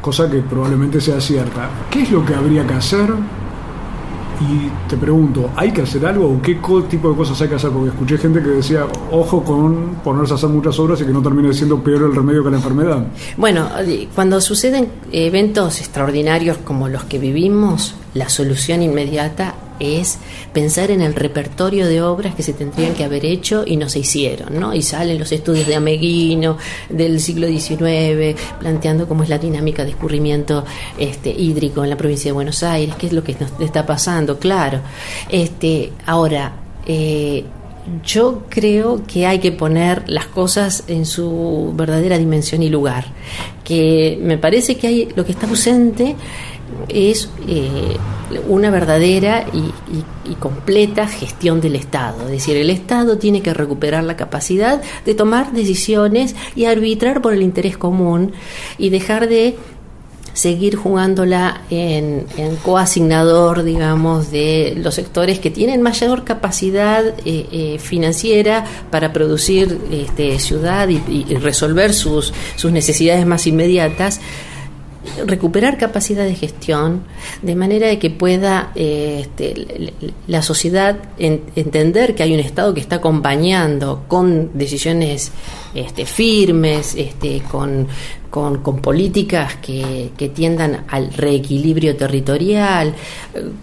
[0.00, 1.68] cosa que probablemente sea cierta.
[1.90, 3.10] ¿Qué es lo que habría que hacer?
[4.40, 6.58] Y te pregunto, ¿hay que hacer algo o qué
[6.90, 7.70] tipo de cosas hay que hacer?
[7.70, 11.22] Porque escuché gente que decía, ojo con ponerse a hacer muchas obras y que no
[11.22, 13.06] termine siendo peor el remedio que la enfermedad.
[13.38, 13.68] Bueno,
[14.14, 20.18] cuando suceden eventos extraordinarios como los que vivimos, la solución inmediata es
[20.52, 24.00] pensar en el repertorio de obras que se tendrían que haber hecho y no se
[24.00, 24.74] hicieron, ¿no?
[24.74, 26.58] Y salen los estudios de Ameguino
[26.88, 30.64] del siglo XIX planteando cómo es la dinámica de escurrimiento
[30.98, 34.80] este, hídrico en la provincia de Buenos Aires, qué es lo que está pasando, claro.
[35.30, 36.52] Este, ahora,
[36.86, 37.44] eh,
[38.04, 43.06] yo creo que hay que poner las cosas en su verdadera dimensión y lugar.
[43.64, 46.16] Que me parece que hay lo que está ausente
[46.88, 47.96] es eh,
[48.48, 49.72] una verdadera y,
[50.38, 52.24] completa gestión del Estado.
[52.24, 57.32] Es decir, el Estado tiene que recuperar la capacidad de tomar decisiones y arbitrar por
[57.32, 58.32] el interés común
[58.76, 59.56] y dejar de
[60.34, 62.26] seguir jugándola en,
[62.62, 70.38] coasignador, digamos, de los sectores que tienen mayor capacidad eh, eh, financiera para producir este,
[70.38, 74.20] ciudad y, y resolver sus, sus necesidades más inmediatas
[75.26, 77.02] recuperar capacidad de gestión
[77.42, 79.92] de manera de que pueda eh, este,
[80.26, 85.32] la sociedad entender que hay un Estado que está acompañando con decisiones
[85.74, 87.88] este, firmes, este, con,
[88.30, 92.94] con, políticas que, que, tiendan al reequilibrio territorial,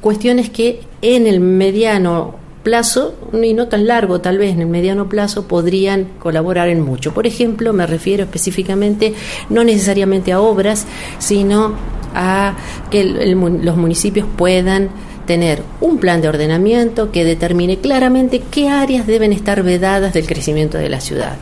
[0.02, 5.10] cuestiones que en el mediano plazo, y no tan largo tal vez, en el mediano
[5.10, 7.14] plazo, podrían colaborar en mucho.
[7.14, 9.14] Por ejemplo, me refiero específicamente
[9.50, 10.88] no necesariamente a obras,
[11.20, 11.74] sino
[12.16, 12.56] a
[12.90, 14.90] que los municipios puedan
[15.26, 20.78] tener un plan de ordenamiento que determine claramente qué áreas deben estar vedadas del crecimiento
[20.78, 21.38] de la ciudad.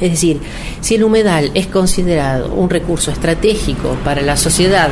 [0.00, 0.40] Es decir,
[0.80, 4.88] si el humedal es considerado un recurso estratégico para la sociedad,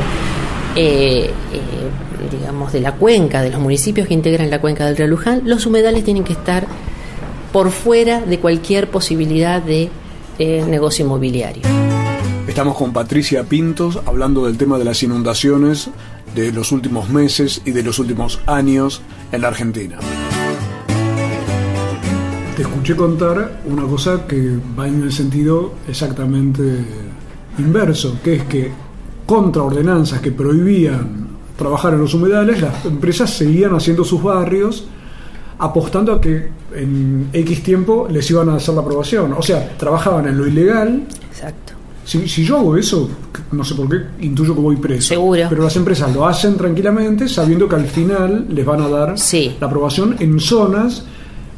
[0.75, 1.31] eh, eh,
[2.29, 5.65] digamos, de la cuenca, de los municipios que integran la cuenca del río Luján, los
[5.65, 6.67] humedales tienen que estar
[7.51, 9.89] por fuera de cualquier posibilidad de
[10.37, 11.63] eh, negocio inmobiliario.
[12.47, 15.89] Estamos con Patricia Pintos hablando del tema de las inundaciones
[16.35, 19.97] de los últimos meses y de los últimos años en la Argentina.
[22.55, 26.61] Te escuché contar una cosa que va en el sentido exactamente
[27.57, 28.71] inverso, que es que
[29.25, 31.28] contra ordenanzas que prohibían
[31.59, 34.87] trabajar en los humedales, las empresas seguían haciendo sus barrios
[35.59, 39.33] apostando a que en X tiempo les iban a hacer la aprobación.
[39.33, 41.03] O sea, trabajaban en lo ilegal.
[41.29, 41.73] Exacto.
[42.05, 43.07] Si, yo hago eso,
[43.51, 45.09] no sé por qué, intuyo que voy preso.
[45.09, 45.43] Seguro.
[45.47, 49.15] Pero las empresas lo hacen tranquilamente sabiendo que al final les van a dar
[49.59, 51.03] la aprobación en zonas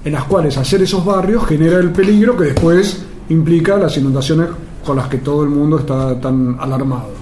[0.04, 4.48] en las cuales hacer esos barrios genera el peligro que después implica las inundaciones
[4.84, 7.21] con las que todo el mundo está tan alarmado.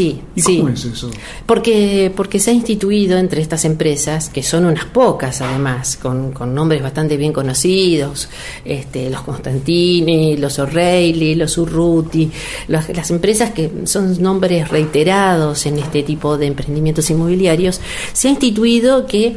[0.00, 0.56] Sí, ¿Y sí.
[0.56, 1.10] cómo es eso?
[1.44, 6.54] Porque, porque se ha instituido entre estas empresas, que son unas pocas además, con, con
[6.54, 8.30] nombres bastante bien conocidos,
[8.64, 12.30] este, los Constantini, los O'Reilly, los Urruti,
[12.68, 17.82] las, las empresas que son nombres reiterados en este tipo de emprendimientos inmobiliarios,
[18.14, 19.36] se ha instituido que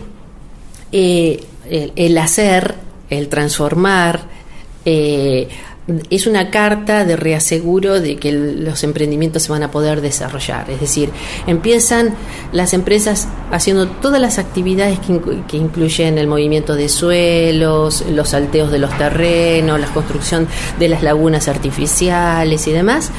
[0.94, 2.76] eh, el, el hacer,
[3.10, 4.30] el transformar,
[4.86, 5.50] eh,
[6.10, 10.70] es una carta de reaseguro de que los emprendimientos se van a poder desarrollar.
[10.70, 11.10] Es decir,
[11.46, 12.16] empiezan
[12.54, 18.72] las empresas haciendo todas las actividades que, que incluyen el movimiento de suelos, los salteos
[18.72, 20.48] de los terrenos, la construcción
[20.80, 23.12] de las lagunas artificiales y demás,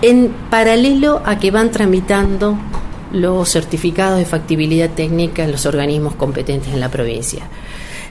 [0.00, 2.58] en paralelo a que van tramitando
[3.12, 7.48] los certificados de factibilidad técnica en los organismos competentes en la provincia.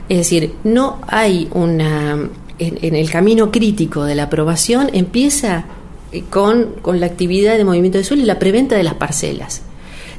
[0.08, 2.28] Es decir, no hay una...
[2.58, 5.64] En, en el camino crítico de la aprobación empieza
[6.12, 9.62] eh, con, con la actividad de movimiento de suelo y la preventa de las parcelas.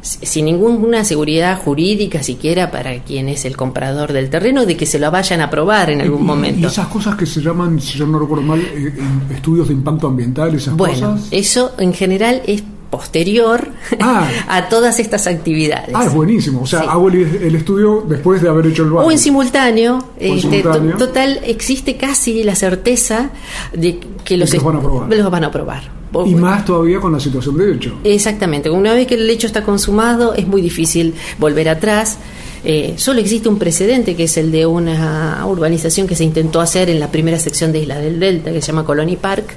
[0.02, 5.00] Sin ninguna seguridad jurídica siquiera para quien es el comprador del terreno de que se
[5.00, 6.60] lo vayan a aprobar en algún Y- momento.
[6.62, 8.94] Y esas cosas que se llaman, si yo no recuerdo mal, eh,
[9.34, 11.28] estudios de impacto ambiental, esas Bueno, cosas.
[11.32, 12.64] eso en general es
[13.00, 13.68] posterior
[14.00, 15.90] a todas estas actividades.
[15.94, 16.62] Ah, es buenísimo.
[16.62, 19.12] O sea, hago el, el estudio después de haber hecho el O barrio.
[19.12, 20.98] en simultáneo, en este, simultáneo.
[20.98, 23.30] total, existe casi la certeza
[23.74, 25.10] de que los, que los van a aprobar.
[25.14, 25.84] los van a aprobar.
[26.12, 27.98] Por- Y más todavía con la situación de hecho.
[28.04, 32.18] Exactamente, una vez que el hecho está consumado es muy difícil volver atrás.
[32.64, 36.90] Eh, solo existe un precedente que es el de una urbanización que se intentó hacer
[36.90, 39.54] en la primera sección de Isla del Delta, que se llama Colony Park,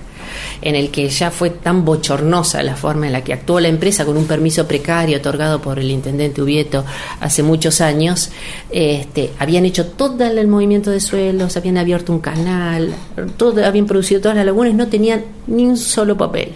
[0.62, 4.04] en el que ya fue tan bochornosa la forma en la que actuó la empresa
[4.04, 6.84] con un permiso precario otorgado por el intendente Ubieto
[7.20, 8.30] hace muchos años.
[8.70, 12.94] Este, habían hecho todo el movimiento de suelos, habían abierto un canal,
[13.36, 16.52] todo, habían producido todas las lagunas no tenían ni un solo papel.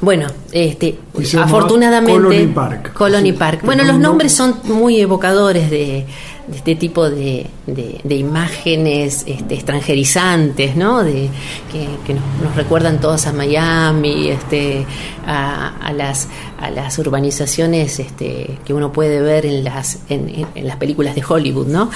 [0.00, 0.98] Bueno, este,
[1.38, 2.92] afortunadamente Colony Park.
[2.92, 3.60] Colony Park.
[3.64, 6.06] Bueno, no- los no- nombres son muy evocadores de,
[6.46, 11.02] de este tipo de, de- de imágenes este, extranjerizantes, ¿no?
[11.02, 11.28] De,
[11.70, 14.84] que, que nos, nos recuerdan todos a Miami, este,
[15.26, 16.28] a, a las
[16.60, 21.14] a las urbanizaciones este, que uno puede ver en las en, en- en las películas
[21.16, 21.90] de Hollywood, ¿no?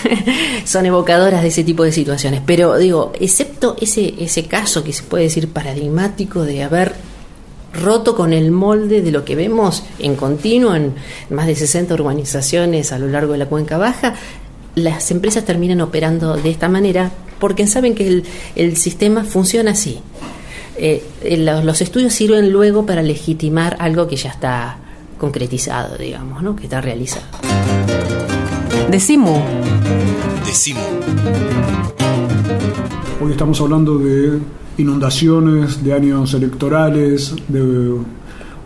[0.64, 2.40] son evocadoras de ese tipo de situaciones.
[2.46, 6.94] Pero digo, excepto ese ese caso que se puede decir paradigmático de haber
[7.82, 10.94] roto con el molde de lo que vemos en continuo en
[11.30, 14.14] más de 60 urbanizaciones a lo largo de la cuenca baja,
[14.74, 20.00] las empresas terminan operando de esta manera porque saben que el, el sistema funciona así.
[20.78, 21.02] Eh,
[21.38, 24.78] los, los estudios sirven luego para legitimar algo que ya está
[25.18, 26.54] concretizado, digamos, ¿no?
[26.54, 27.24] que está realizado.
[28.90, 29.40] Decimu.
[30.44, 30.80] Decimu.
[33.22, 34.38] Hoy estamos hablando de
[34.78, 37.94] inundaciones, de años electorales, de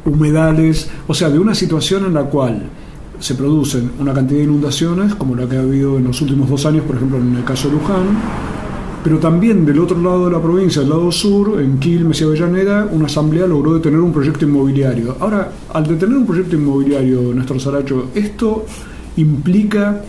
[0.05, 2.62] humedales, o sea, de una situación en la cual
[3.18, 6.64] se producen una cantidad de inundaciones, como la que ha habido en los últimos dos
[6.66, 8.07] años, por ejemplo, en el caso de Luján,
[9.05, 12.88] pero también del otro lado de la provincia, del lado sur, en Quilmes y Avellaneda,
[12.90, 15.16] una asamblea logró detener un proyecto inmobiliario.
[15.20, 18.66] Ahora, al detener un proyecto inmobiliario, Néstor Saracho, esto
[19.16, 20.03] implica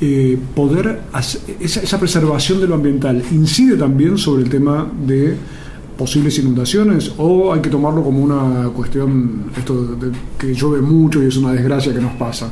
[0.00, 5.36] eh, poder hacer, esa, esa preservación de lo ambiental incide también sobre el tema de
[5.96, 11.28] posibles inundaciones o hay que tomarlo como una cuestión esto de, que llueve mucho y
[11.28, 12.50] es una desgracia que nos pasa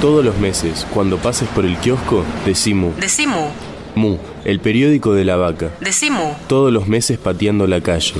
[0.00, 2.92] Todos los meses, cuando pases por el kiosco, decimu.
[2.98, 3.50] Decimu.
[3.94, 4.16] Mu,
[4.46, 5.72] el periódico de la vaca.
[5.78, 6.32] Decimu.
[6.48, 8.14] Todos los meses pateando la calle.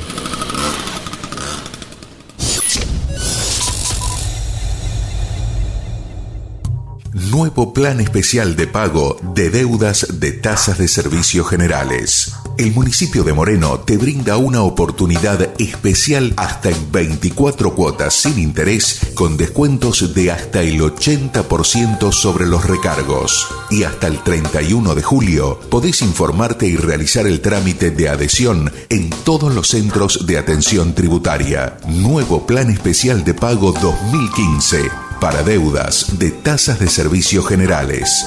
[7.31, 12.33] Nuevo plan especial de pago de deudas de tasas de servicios generales.
[12.59, 19.13] El municipio de Moreno te brinda una oportunidad especial hasta en 24 cuotas sin interés
[19.15, 23.47] con descuentos de hasta el 80% sobre los recargos.
[23.71, 29.11] Y hasta el 31 de julio podés informarte y realizar el trámite de adhesión en
[29.11, 31.77] todos los centros de atención tributaria.
[31.87, 38.27] Nuevo plan especial de pago 2015 para deudas de tasas de servicios generales.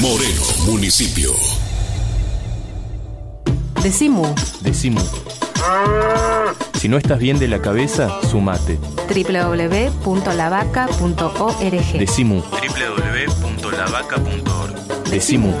[0.00, 1.30] Moreno, municipio.
[3.82, 4.34] Decimu.
[4.62, 5.00] Decimu.
[6.74, 8.78] Si no estás bien de la cabeza, sumate.
[9.08, 11.98] www.lavaca.org.
[11.98, 12.42] Decimu.
[12.42, 15.04] www.lavaca.org.
[15.10, 15.54] Decimu.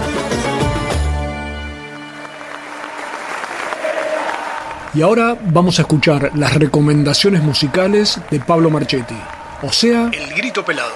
[4.94, 9.16] Y ahora vamos a escuchar las recomendaciones musicales de Pablo Marchetti,
[9.62, 10.92] o sea, El Grito Pelado.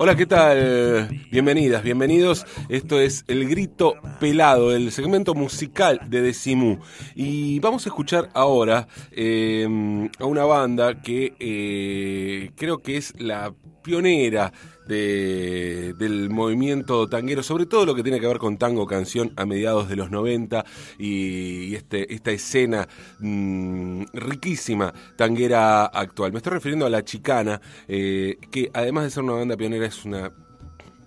[0.00, 1.08] Hola, ¿qué tal?
[1.30, 2.44] Bienvenidas, bienvenidos.
[2.68, 6.78] Esto es El Grito Pelado, el segmento musical de Decimu.
[7.14, 13.52] Y vamos a escuchar ahora eh, a una banda que eh, creo que es la
[13.82, 14.52] pionera
[14.88, 19.44] de, del movimiento tanguero, sobre todo lo que tiene que ver con tango canción a
[19.44, 20.64] mediados de los 90
[20.98, 22.88] y, este, esta escena
[23.20, 26.32] mm, riquísima tanguera actual.
[26.32, 30.04] Me estoy refiriendo a La Chicana, eh, que además de ser una banda pionera es
[30.04, 30.32] una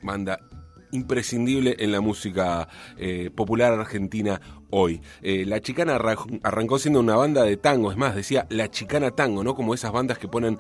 [0.04, 0.40] banda
[0.94, 2.68] imprescindible en la música
[2.98, 5.02] eh, popular argentina hoy.
[5.22, 5.96] Eh, la Chicana
[6.44, 9.56] arrancó siendo una banda de tango, es más, decía La Chicana Tango, ¿no?
[9.56, 10.60] Como esas bandas que ponen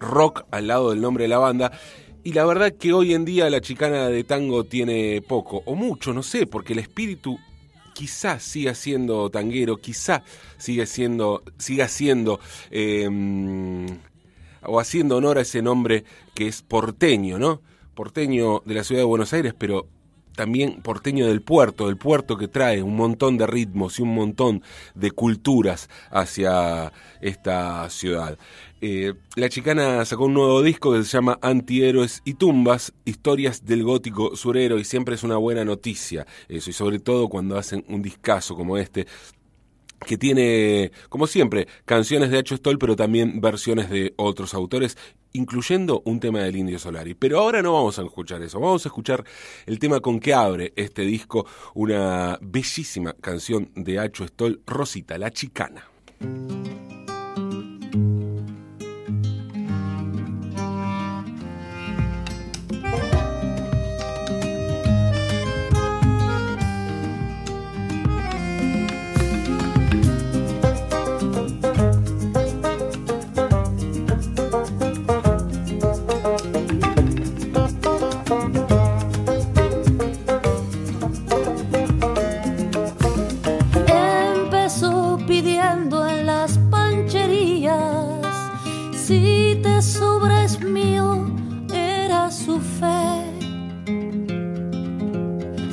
[0.00, 1.70] rock al lado del nombre de la banda.
[2.24, 6.12] Y la verdad que hoy en día la chicana de tango tiene poco, o mucho,
[6.12, 7.38] no sé, porque el espíritu
[7.94, 10.22] quizás siga siendo tanguero, quizá
[10.56, 12.38] siga siendo, siga siendo
[12.70, 13.86] em,
[14.62, 16.04] o haciendo honor a ese nombre
[16.34, 17.60] que es porteño, ¿no?
[17.94, 19.88] Porteño de la ciudad de Buenos Aires, pero
[20.38, 24.62] también porteño del puerto, del puerto que trae un montón de ritmos y un montón
[24.94, 28.38] de culturas hacia esta ciudad.
[28.80, 33.82] Eh, la chicana sacó un nuevo disco que se llama Antihéroes y Tumbas, historias del
[33.82, 38.00] gótico surero y siempre es una buena noticia eso y sobre todo cuando hacen un
[38.00, 39.08] discazo como este
[40.06, 44.96] que tiene, como siempre, canciones de Hacho Stoll, pero también versiones de otros autores,
[45.32, 47.14] incluyendo un tema del Indio Solari.
[47.14, 49.24] Pero ahora no vamos a escuchar eso, vamos a escuchar
[49.66, 55.30] el tema con que abre este disco, una bellísima canción de Hacho Stoll, Rosita, la
[55.30, 55.84] chicana.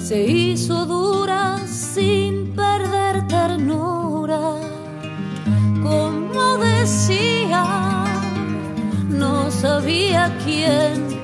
[0.07, 4.39] Se hizo dura sin perder ternura,
[5.81, 8.05] como decía,
[9.09, 11.14] no sabía quién.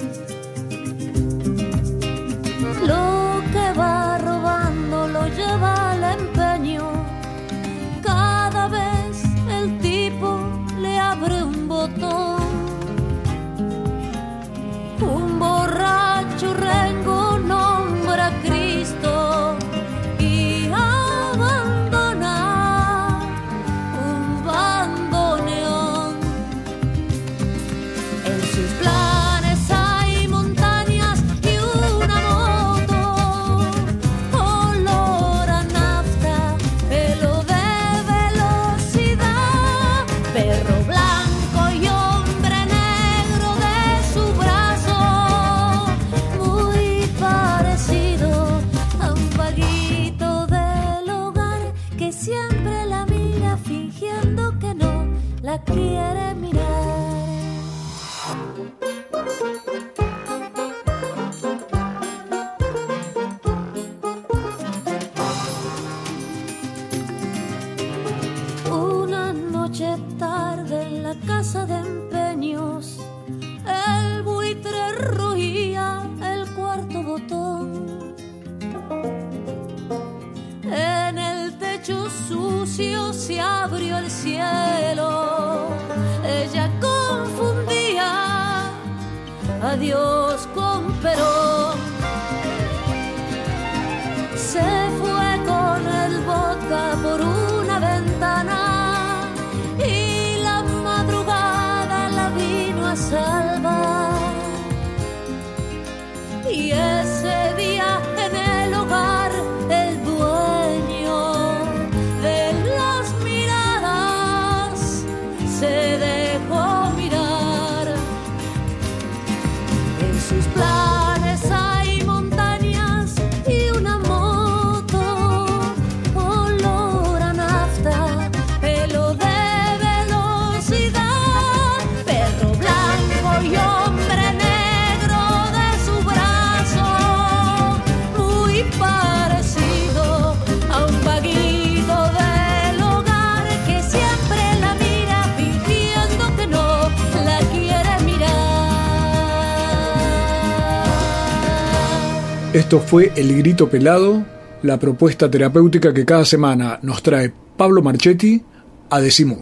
[152.54, 154.26] Esto fue El Grito Pelado,
[154.62, 158.44] la propuesta terapéutica que cada semana nos trae Pablo Marchetti
[158.90, 159.42] a Decimú.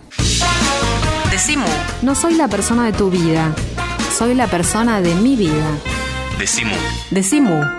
[1.31, 1.65] Decimu.
[2.03, 3.55] No soy la persona de tu vida,
[4.15, 5.65] soy la persona de mi vida.
[6.37, 6.75] Decimu.
[7.09, 7.78] Decimu.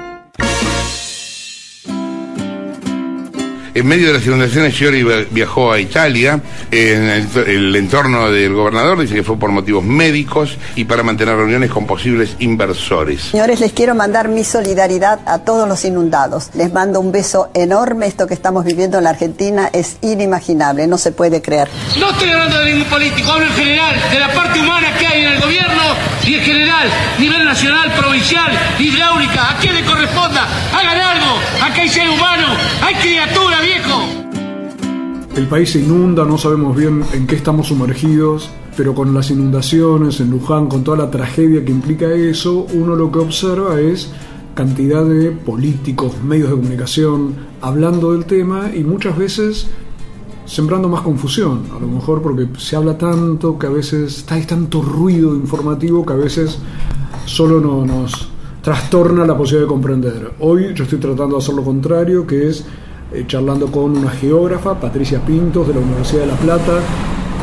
[3.74, 6.40] En medio de las inundaciones, Sciori viajó a Italia,
[6.70, 11.36] en el, el entorno del gobernador, dice que fue por motivos médicos y para mantener
[11.36, 13.22] reuniones con posibles inversores.
[13.30, 16.50] Señores, les quiero mandar mi solidaridad a todos los inundados.
[16.54, 18.06] Les mando un beso enorme.
[18.06, 21.68] Esto que estamos viviendo en la Argentina es inimaginable, no se puede creer.
[21.98, 25.24] No estoy hablando de ningún político, hablo en general de la parte humana que hay
[25.24, 25.82] en el gobierno
[26.24, 31.88] y en general, nivel nacional, provincial, hidráulica, a quien le corresponda, hagan algo, acá hay
[31.88, 32.46] ser humano,
[32.82, 32.94] hay
[33.62, 34.20] viejo.
[35.36, 40.20] El país se inunda, no sabemos bien en qué estamos sumergidos, pero con las inundaciones
[40.20, 44.11] en Luján, con toda la tragedia que implica eso, uno lo que observa es
[44.54, 49.68] cantidad de políticos, medios de comunicación hablando del tema y muchas veces
[50.46, 54.82] sembrando más confusión, a lo mejor porque se habla tanto que a veces hay tanto
[54.82, 56.58] ruido informativo que a veces
[57.24, 58.28] solo no, nos
[58.61, 60.32] trastorna la posibilidad de comprender.
[60.40, 62.66] Hoy yo estoy tratando de hacer lo contrario, que es
[63.12, 66.80] eh, charlando con una geógrafa, Patricia Pintos, de la Universidad de La Plata,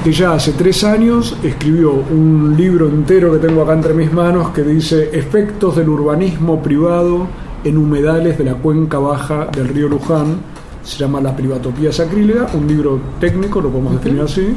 [0.04, 4.52] que ya hace tres años escribió un libro entero que tengo acá entre mis manos
[4.52, 7.28] que dice Efectos del urbanismo privado
[7.64, 10.38] en humedales de la cuenca baja del río Luján.
[10.84, 14.56] Se llama La privatopía sacrílega, un libro técnico, lo podemos definir así,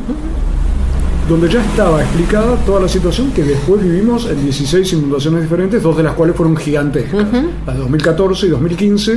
[1.31, 5.97] donde ya estaba explicada toda la situación que después vivimos en 16 inundaciones diferentes, dos
[5.97, 7.25] de las cuales fueron gigantescas,
[7.65, 9.13] las de 2014 y 2015,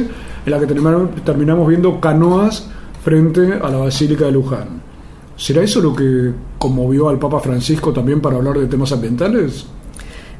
[0.46, 2.70] en la que terminamos viendo canoas
[3.04, 4.68] frente a la Basílica de Luján.
[5.36, 9.66] ¿Será eso lo que conmovió al Papa Francisco también para hablar de temas ambientales?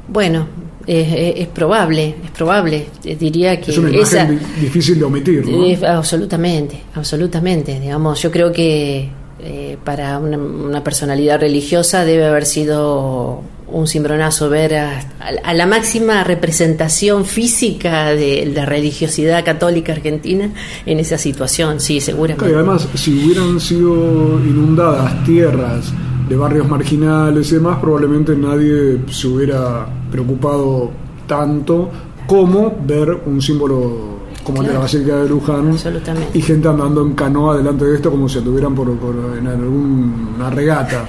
[0.06, 0.46] Bueno,
[0.86, 2.86] es, probable, es probable.
[3.02, 5.88] Diría que Es una imagen esa, difícil de omitir, ¿no?
[5.88, 7.80] Absolutamente, absolutamente.
[7.80, 14.48] Digamos, yo creo que eh, para una, una personalidad religiosa debe haber sido un cimbronazo
[14.48, 15.04] ver a, a-
[15.42, 20.50] a la máxima representación física de la religiosidad católica argentina
[20.86, 22.50] en esa situación, sí, seguramente.
[22.50, 23.94] Y además, si hubieran sido
[24.40, 25.92] inundadas tierras
[26.28, 30.90] de barrios marginales y demás, probablemente nadie se hubiera preocupado
[31.26, 31.90] tanto
[32.26, 34.13] como ver un símbolo
[34.44, 34.82] como el de la Claro.
[34.82, 36.38] Basílica de Luján Absolutamente.
[36.38, 40.50] y gente andando en canoa delante de esto como si anduvieran por, por- en alguna
[40.50, 41.08] regata.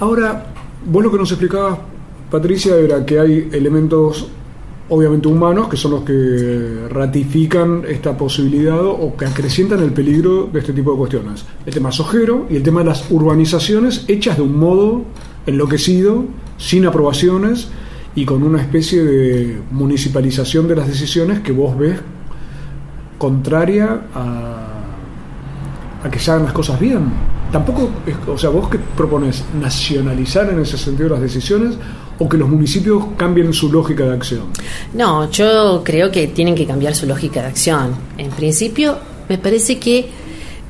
[0.00, 0.46] Ahora,
[0.86, 1.78] vos lo que nos explicabas,
[2.30, 4.28] Patricia, era que hay elementos
[4.90, 10.58] obviamente humanos que son los que ratifican esta posibilidad o que acrecientan el peligro de
[10.60, 11.44] este tipo de cuestiones.
[11.64, 15.02] El tema sojero y el tema de las urbanizaciones hechas de un modo
[15.46, 16.24] enloquecido,
[16.58, 17.68] sin aprobaciones
[18.14, 21.98] y con una especie de municipalización de las decisiones que vos ves
[23.24, 27.10] contraria a, que se hagan las cosas bien.
[27.50, 27.88] Tampoco,
[28.26, 31.74] o sea, vos que propones nacionalizar en ese sentido las decisiones
[32.18, 34.42] o que los municipios cambien su lógica de acción.
[34.92, 37.94] No, yo creo que tienen que cambiar su lógica de acción.
[38.18, 40.06] En principio, me parece que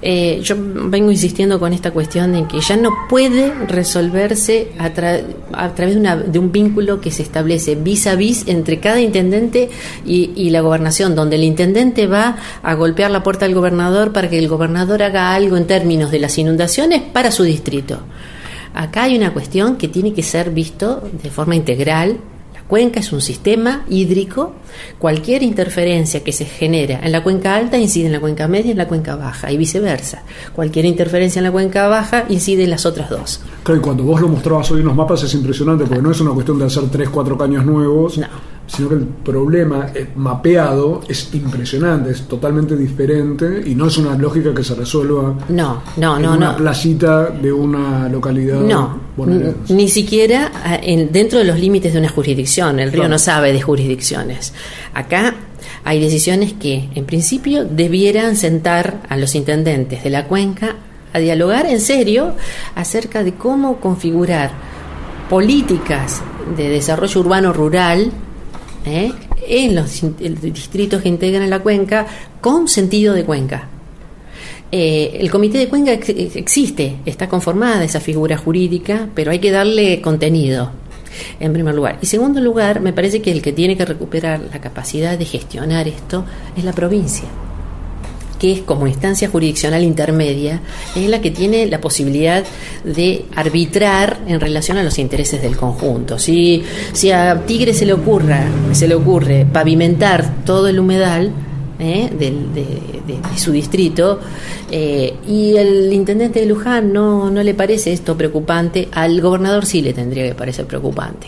[0.07, 5.23] eh, yo vengo insistiendo con esta cuestión de que ya no puede resolverse a, tra-
[5.53, 9.01] a través de, una- de un vínculo que se establece vis a vis entre cada
[9.01, 9.71] intendente
[10.05, 14.29] y, y la gobernación, donde el intendente va a golpear la puerta del gobernador para
[14.29, 18.01] que el gobernador haga algo en términos de las inundaciones para su distrito.
[18.75, 22.19] Acá hay una cuestión que tiene que ser visto de forma integral,
[22.75, 24.53] cuenca es un sistema hídrico.
[24.99, 28.71] Cualquier interferencia que se genera en la cuenca alta incide en la cuenca media y
[28.73, 30.25] en la cuenca baja, y viceversa.
[30.53, 33.41] Cualquier interferencia en la cuenca baja incide en las otras dos.
[33.63, 36.21] Claro, y cuando vos lo mostrabas hoy en los mapas es impresionante, porque no es
[36.21, 38.19] una cuestión de hacer 3, 4 caños nuevos,
[38.67, 44.17] sino que el problema eh, mapeado es impresionante, es totalmente diferente y no es una
[44.17, 46.57] lógica que se resuelva No, no, en no, una no.
[46.57, 49.75] playita de una localidad No, bonaerense.
[49.75, 52.79] ni siquiera ah, en- dentro de los límites de una jurisdicción.
[52.81, 53.11] El río Claro.
[53.13, 54.55] no sabe de jurisdicciones.
[54.95, 55.35] Acá
[55.85, 60.77] hay decisiones que, en principio, debieran sentar a los intendentes de la cuenca
[61.13, 62.33] a dialogar en serio
[62.75, 64.51] acerca de cómo configurar
[65.29, 66.23] políticas
[66.57, 68.11] de desarrollo urbano rural
[68.87, 69.13] ¿eh?
[69.49, 70.03] en los
[70.41, 72.07] distritos que integran la cuenca
[72.41, 73.69] con sentido de cuenca.
[74.73, 79.51] Eh, el comité de cuenca ex- existe, está conformada esa figura jurídica, pero hay que
[79.53, 80.71] darle contenido,
[81.39, 81.99] en primer lugar.
[82.03, 85.87] Y segundo lugar, me parece que el que tiene que recuperar la capacidad de gestionar
[85.87, 86.25] esto
[86.57, 87.29] es la provincia
[88.39, 90.61] que es como instancia jurisdiccional intermedia,
[90.97, 92.45] es la que tiene la posibilidad
[92.85, 96.19] de arbitrar en relación a los intereses del conjunto.
[96.19, 96.63] Si,
[96.93, 101.31] si a Tigre se le ocurra, se le ocurre pavimentar todo el humedal,
[101.79, 102.11] ¿eh?
[102.19, 102.63] del- de,
[103.07, 104.19] de- de su distrito
[104.71, 109.83] eh, y el intendente de Luján no, no le parece esto preocupante, al gobernador sí
[109.83, 111.27] le tendría que parecer preocupante.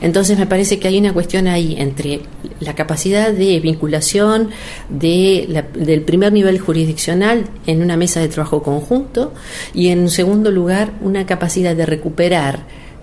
[0.00, 2.20] Entonces me parece que hay una cuestión ahí entre
[2.60, 4.50] la capacidad de vinculación
[4.88, 9.32] de la- del primer nivel jurisdiccional en una mesa de trabajo conjunto
[9.74, 12.60] y en segundo lugar una capacidad de recuperar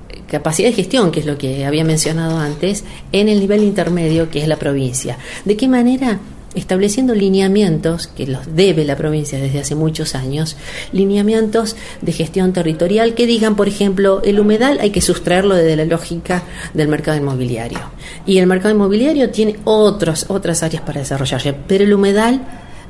[0.09, 4.30] eh, capacidad de gestión, que es lo que había mencionado antes, en el nivel intermedio,
[4.30, 5.18] que es la provincia.
[5.45, 6.20] ¿De qué manera?
[6.58, 10.58] Estableciendo lineamientos, que los debe la provincia desde hace muchos años,
[10.91, 15.86] lineamientos de gestión territorial que digan, por ejemplo, el humedal hay que sustraerlo de la
[15.86, 16.43] lógica
[16.74, 17.80] del mercado inmobiliario.
[18.26, 22.41] Y el mercado inmobiliario tiene otros, otras áreas para desarrollarse, pero el humedal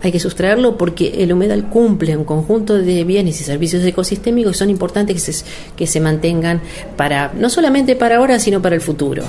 [0.01, 4.57] hay que sustraerlo porque el humedal cumple un conjunto de bienes y servicios ecosistémicos que
[4.59, 5.45] son importantes que se,
[5.76, 6.61] que se mantengan
[6.95, 9.24] para, no solamente para ahora, sino para el futuro.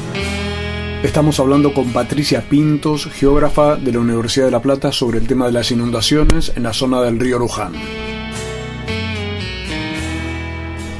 [1.02, 5.46] Estamos hablando con Patricia Pintos, geógrafa de la Universidad de La Plata, sobre el tema
[5.46, 7.72] de las inundaciones en la zona del río Luján.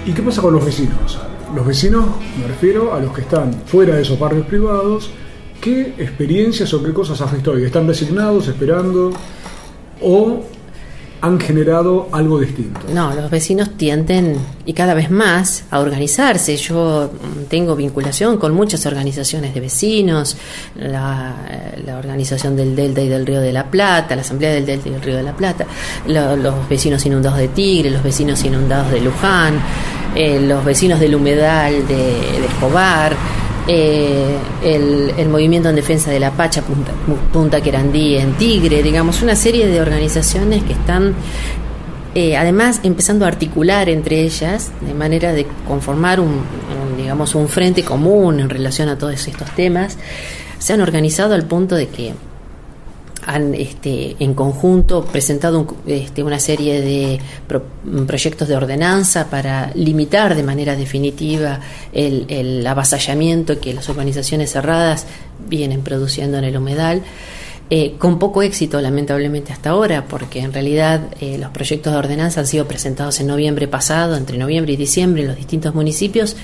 [0.07, 1.19] ¿Y qué pasa con los vecinos?
[1.53, 2.07] Los vecinos,
[2.41, 5.11] me refiero a los que están fuera de esos barrios privados,
[5.61, 7.65] ¿qué experiencias o qué cosas has visto hoy?
[7.65, 9.11] ¿Están designados, esperando
[10.01, 10.45] o
[11.21, 12.81] han generado algo distinto?
[12.95, 16.57] No, los vecinos tienden y cada vez más a organizarse.
[16.57, 20.37] Yo mm, tengo vinculación con muchas organizaciones de vecinos,
[20.77, 24.67] la, eh, la organización del Delta y del Río de la Plata, la Asamblea del
[24.67, 25.67] Delta y del Río de la Plata,
[26.07, 29.55] lo- los vecinos inundados de Tigre, los vecinos inundados de Luján,
[30.15, 33.17] eh, los vecinos del humedal de, de Escobar.
[33.69, 36.93] Eh, el, movimiento en defensa de la Pacha, Punta,
[37.33, 41.15] Punta Querandí en Tigre, digamos, una serie de organizaciones que están
[42.15, 46.41] eh, además empezando a articular entre ellas de manera de conformar un,
[46.97, 49.99] digamos un frente común en relación a todos estos temas.
[50.59, 52.15] Se han organizado al punto de que
[53.27, 57.65] han este, en conjunto presentado un- este, una serie de pro-
[58.07, 61.61] proyectos de ordenanza para limitar de manera definitiva
[61.93, 65.07] el, el avasallamiento que las urbanizaciones cerradas
[65.49, 67.03] vienen produciendo en el humedal.
[67.71, 72.41] Eh, con poco éxito, lamentablemente, hasta ahora, porque en realidad eh, los proyectos de ordenanza
[72.41, 76.35] han sido presentados en noviembre pasado, entre noviembre y diciembre, en los distintos municipios,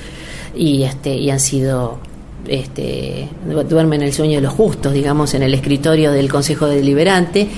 [0.54, 1.98] y, este, y han sido
[2.48, 7.48] este, du- duermen el sueño de los justos, digamos, en el escritorio del Consejo Deliberante,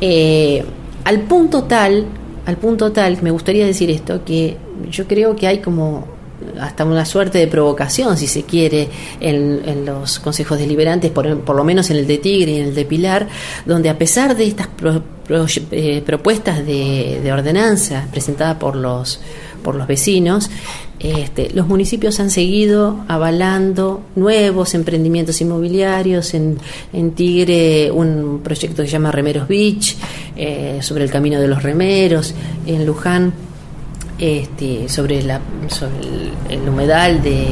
[0.00, 0.64] eh,
[1.04, 2.06] al punto tal,
[2.46, 4.56] al punto tal, me gustaría decir esto, que
[4.90, 6.16] yo creo que hay como
[6.60, 8.88] hasta una suerte de provocación, si se quiere,
[9.20, 12.84] en, los consejos deliberantes, por, lo menos en el de Tigre y en el de
[12.84, 13.26] Pilar,
[13.64, 14.68] donde a pesar de estas
[15.70, 19.20] eh, propuestas de, de ordenanza presentadas por los,
[19.66, 20.48] por los vecinos,
[21.00, 26.34] este, los municipios han seguido avalando nuevos emprendimientos inmobiliarios.
[26.34, 26.58] En,
[26.92, 29.96] en Tigre, un proyecto que se llama Remeros Beach,
[30.36, 32.32] eh, sobre el camino de los remeros.
[32.64, 33.32] En Luján,
[34.20, 37.46] este, sobre, el humedal de,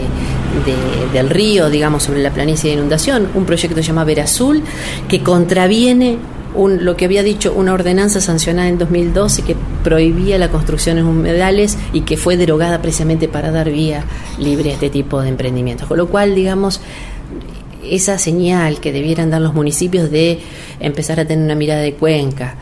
[0.64, 4.62] de- del río, digamos, sobre la planicie de inundación, un proyecto que se llama Verazul,
[5.08, 6.18] que contraviene
[6.54, 11.04] un- lo que había dicho una ordenanza sancionada en 2012 que prohibía la construcción en
[11.06, 14.04] humedales y que fue derogada precisamente para dar vía
[14.38, 15.88] libre a este tipo de emprendimientos.
[15.88, 16.80] Con lo cual, digamos,
[17.90, 20.38] esa señal que debieran dar los municipios de
[20.80, 22.54] empezar a tener una mirada de cuenca,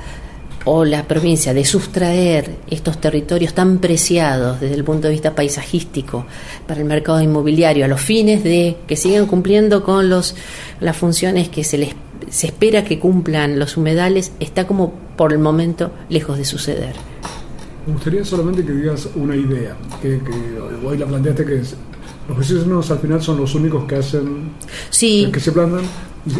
[0.64, 6.26] o la provincia de sustraer estos territorios tan preciados desde el punto de vista paisajístico
[6.66, 10.34] para el mercado inmobiliario a los fines de que sigan cumpliendo con los
[10.80, 11.94] las funciones que se les
[12.30, 16.94] se espera que cumplan los humedales está como por el momento lejos de suceder.
[17.86, 21.76] Me gustaría solamente que digas una idea, que, que hoy la planteaste que es,
[22.28, 24.52] los vecinos al final son los únicos que hacen,
[24.90, 25.28] sí.
[25.32, 25.82] que se plantan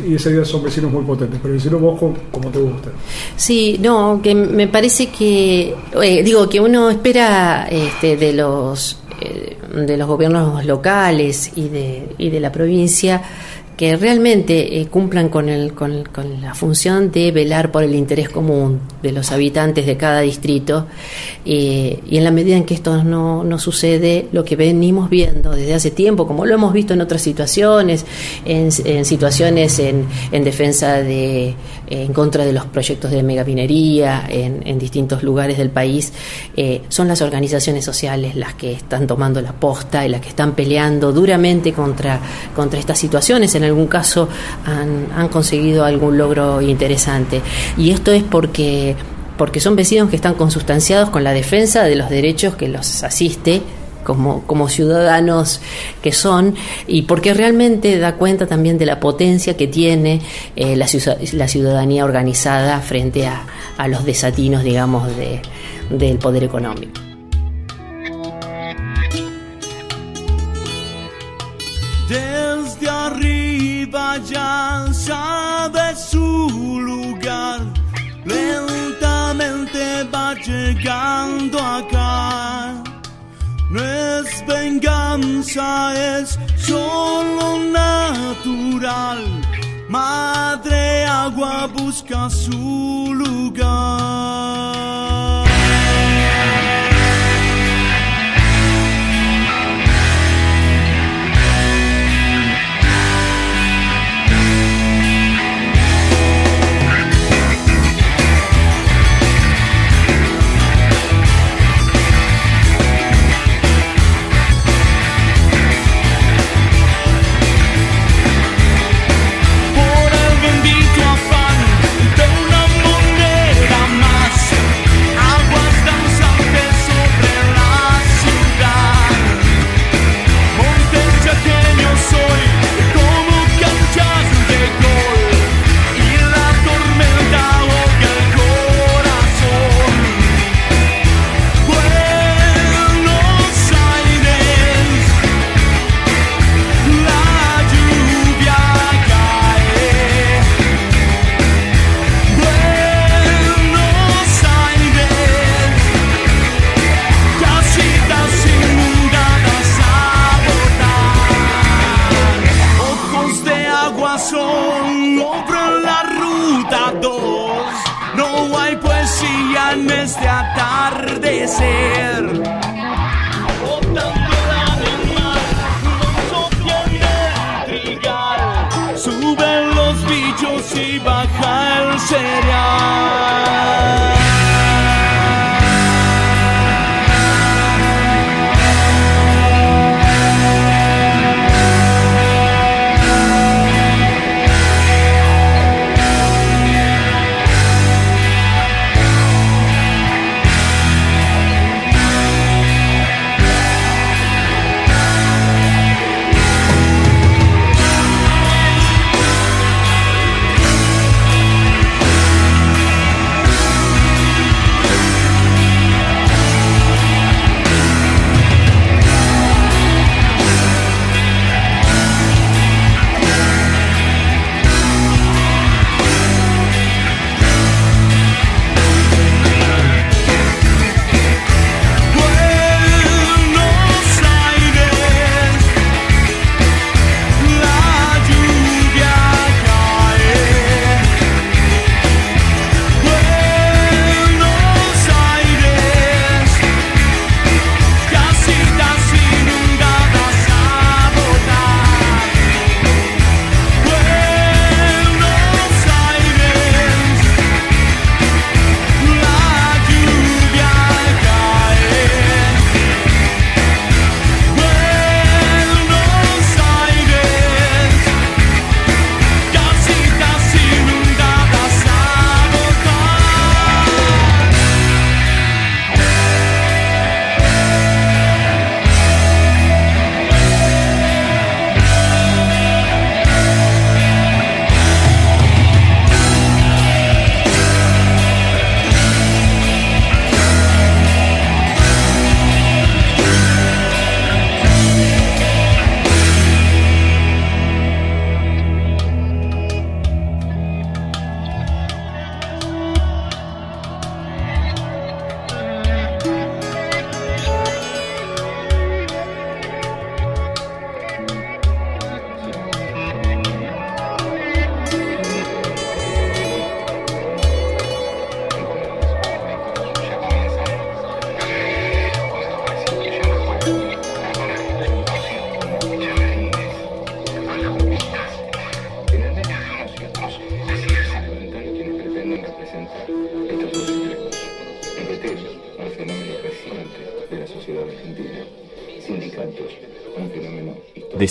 [0.07, 2.91] y esa idea son vecinos muy potentes, pero vecinos vos como te gusta.
[3.37, 9.57] Sí, no, que me parece que, eh, digo, que uno espera este, de los eh,
[9.72, 13.22] de los gobiernos locales y de, y de la provincia
[13.83, 16.05] que realmente eh, cumplan con, el, con,
[16.41, 20.87] la función de velar por el interés común de los habitantes de cada distrito
[21.45, 25.74] eh, y en la medida en que esto no, sucede, lo que venimos viendo desde
[25.74, 28.07] hace tiempo, como lo hemos visto en otras situaciones,
[28.45, 28.70] en,
[29.05, 31.57] situaciones en, en, defensa de,
[31.91, 36.12] en contra de los proyectos de megapinería en, en distintos lugares del país,
[36.57, 40.53] eh, son las organizaciones sociales las que están tomando la posta y las que están
[40.53, 42.20] peleando duramente contra,
[42.55, 43.55] contra estas situaciones.
[43.57, 44.28] En algún caso
[44.64, 47.40] han, han conseguido algún logro interesante.
[47.76, 48.96] Y esto es porque
[49.36, 53.62] porque son vecinos que están consustanciados con la defensa de los derechos que los asiste
[54.04, 55.60] como, como ciudadanos
[56.02, 56.54] que son
[56.86, 60.20] y porque realmente da cuenta también de la potencia que tiene
[60.56, 60.86] eh, la,
[61.32, 63.44] la, ciudadanía organizada frente a,
[63.78, 65.40] a los desatinos, digamos, de,
[65.90, 67.11] del poder económico.
[73.93, 76.49] Ya sabe su
[76.80, 77.61] lugar,
[78.24, 82.82] lentamente va llegando acá.
[83.70, 89.24] No es venganza, es solo natural.
[89.88, 94.82] Madre agua busca su lugar.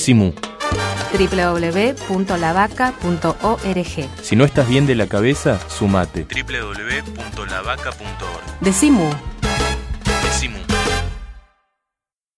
[0.02, 0.34] Decimu.
[1.14, 4.10] www.lavaca.org.
[4.24, 6.26] Si no estás bien de la cabeza, sumate.
[6.26, 8.62] www.lavaca.org.
[8.62, 9.12] Decimu.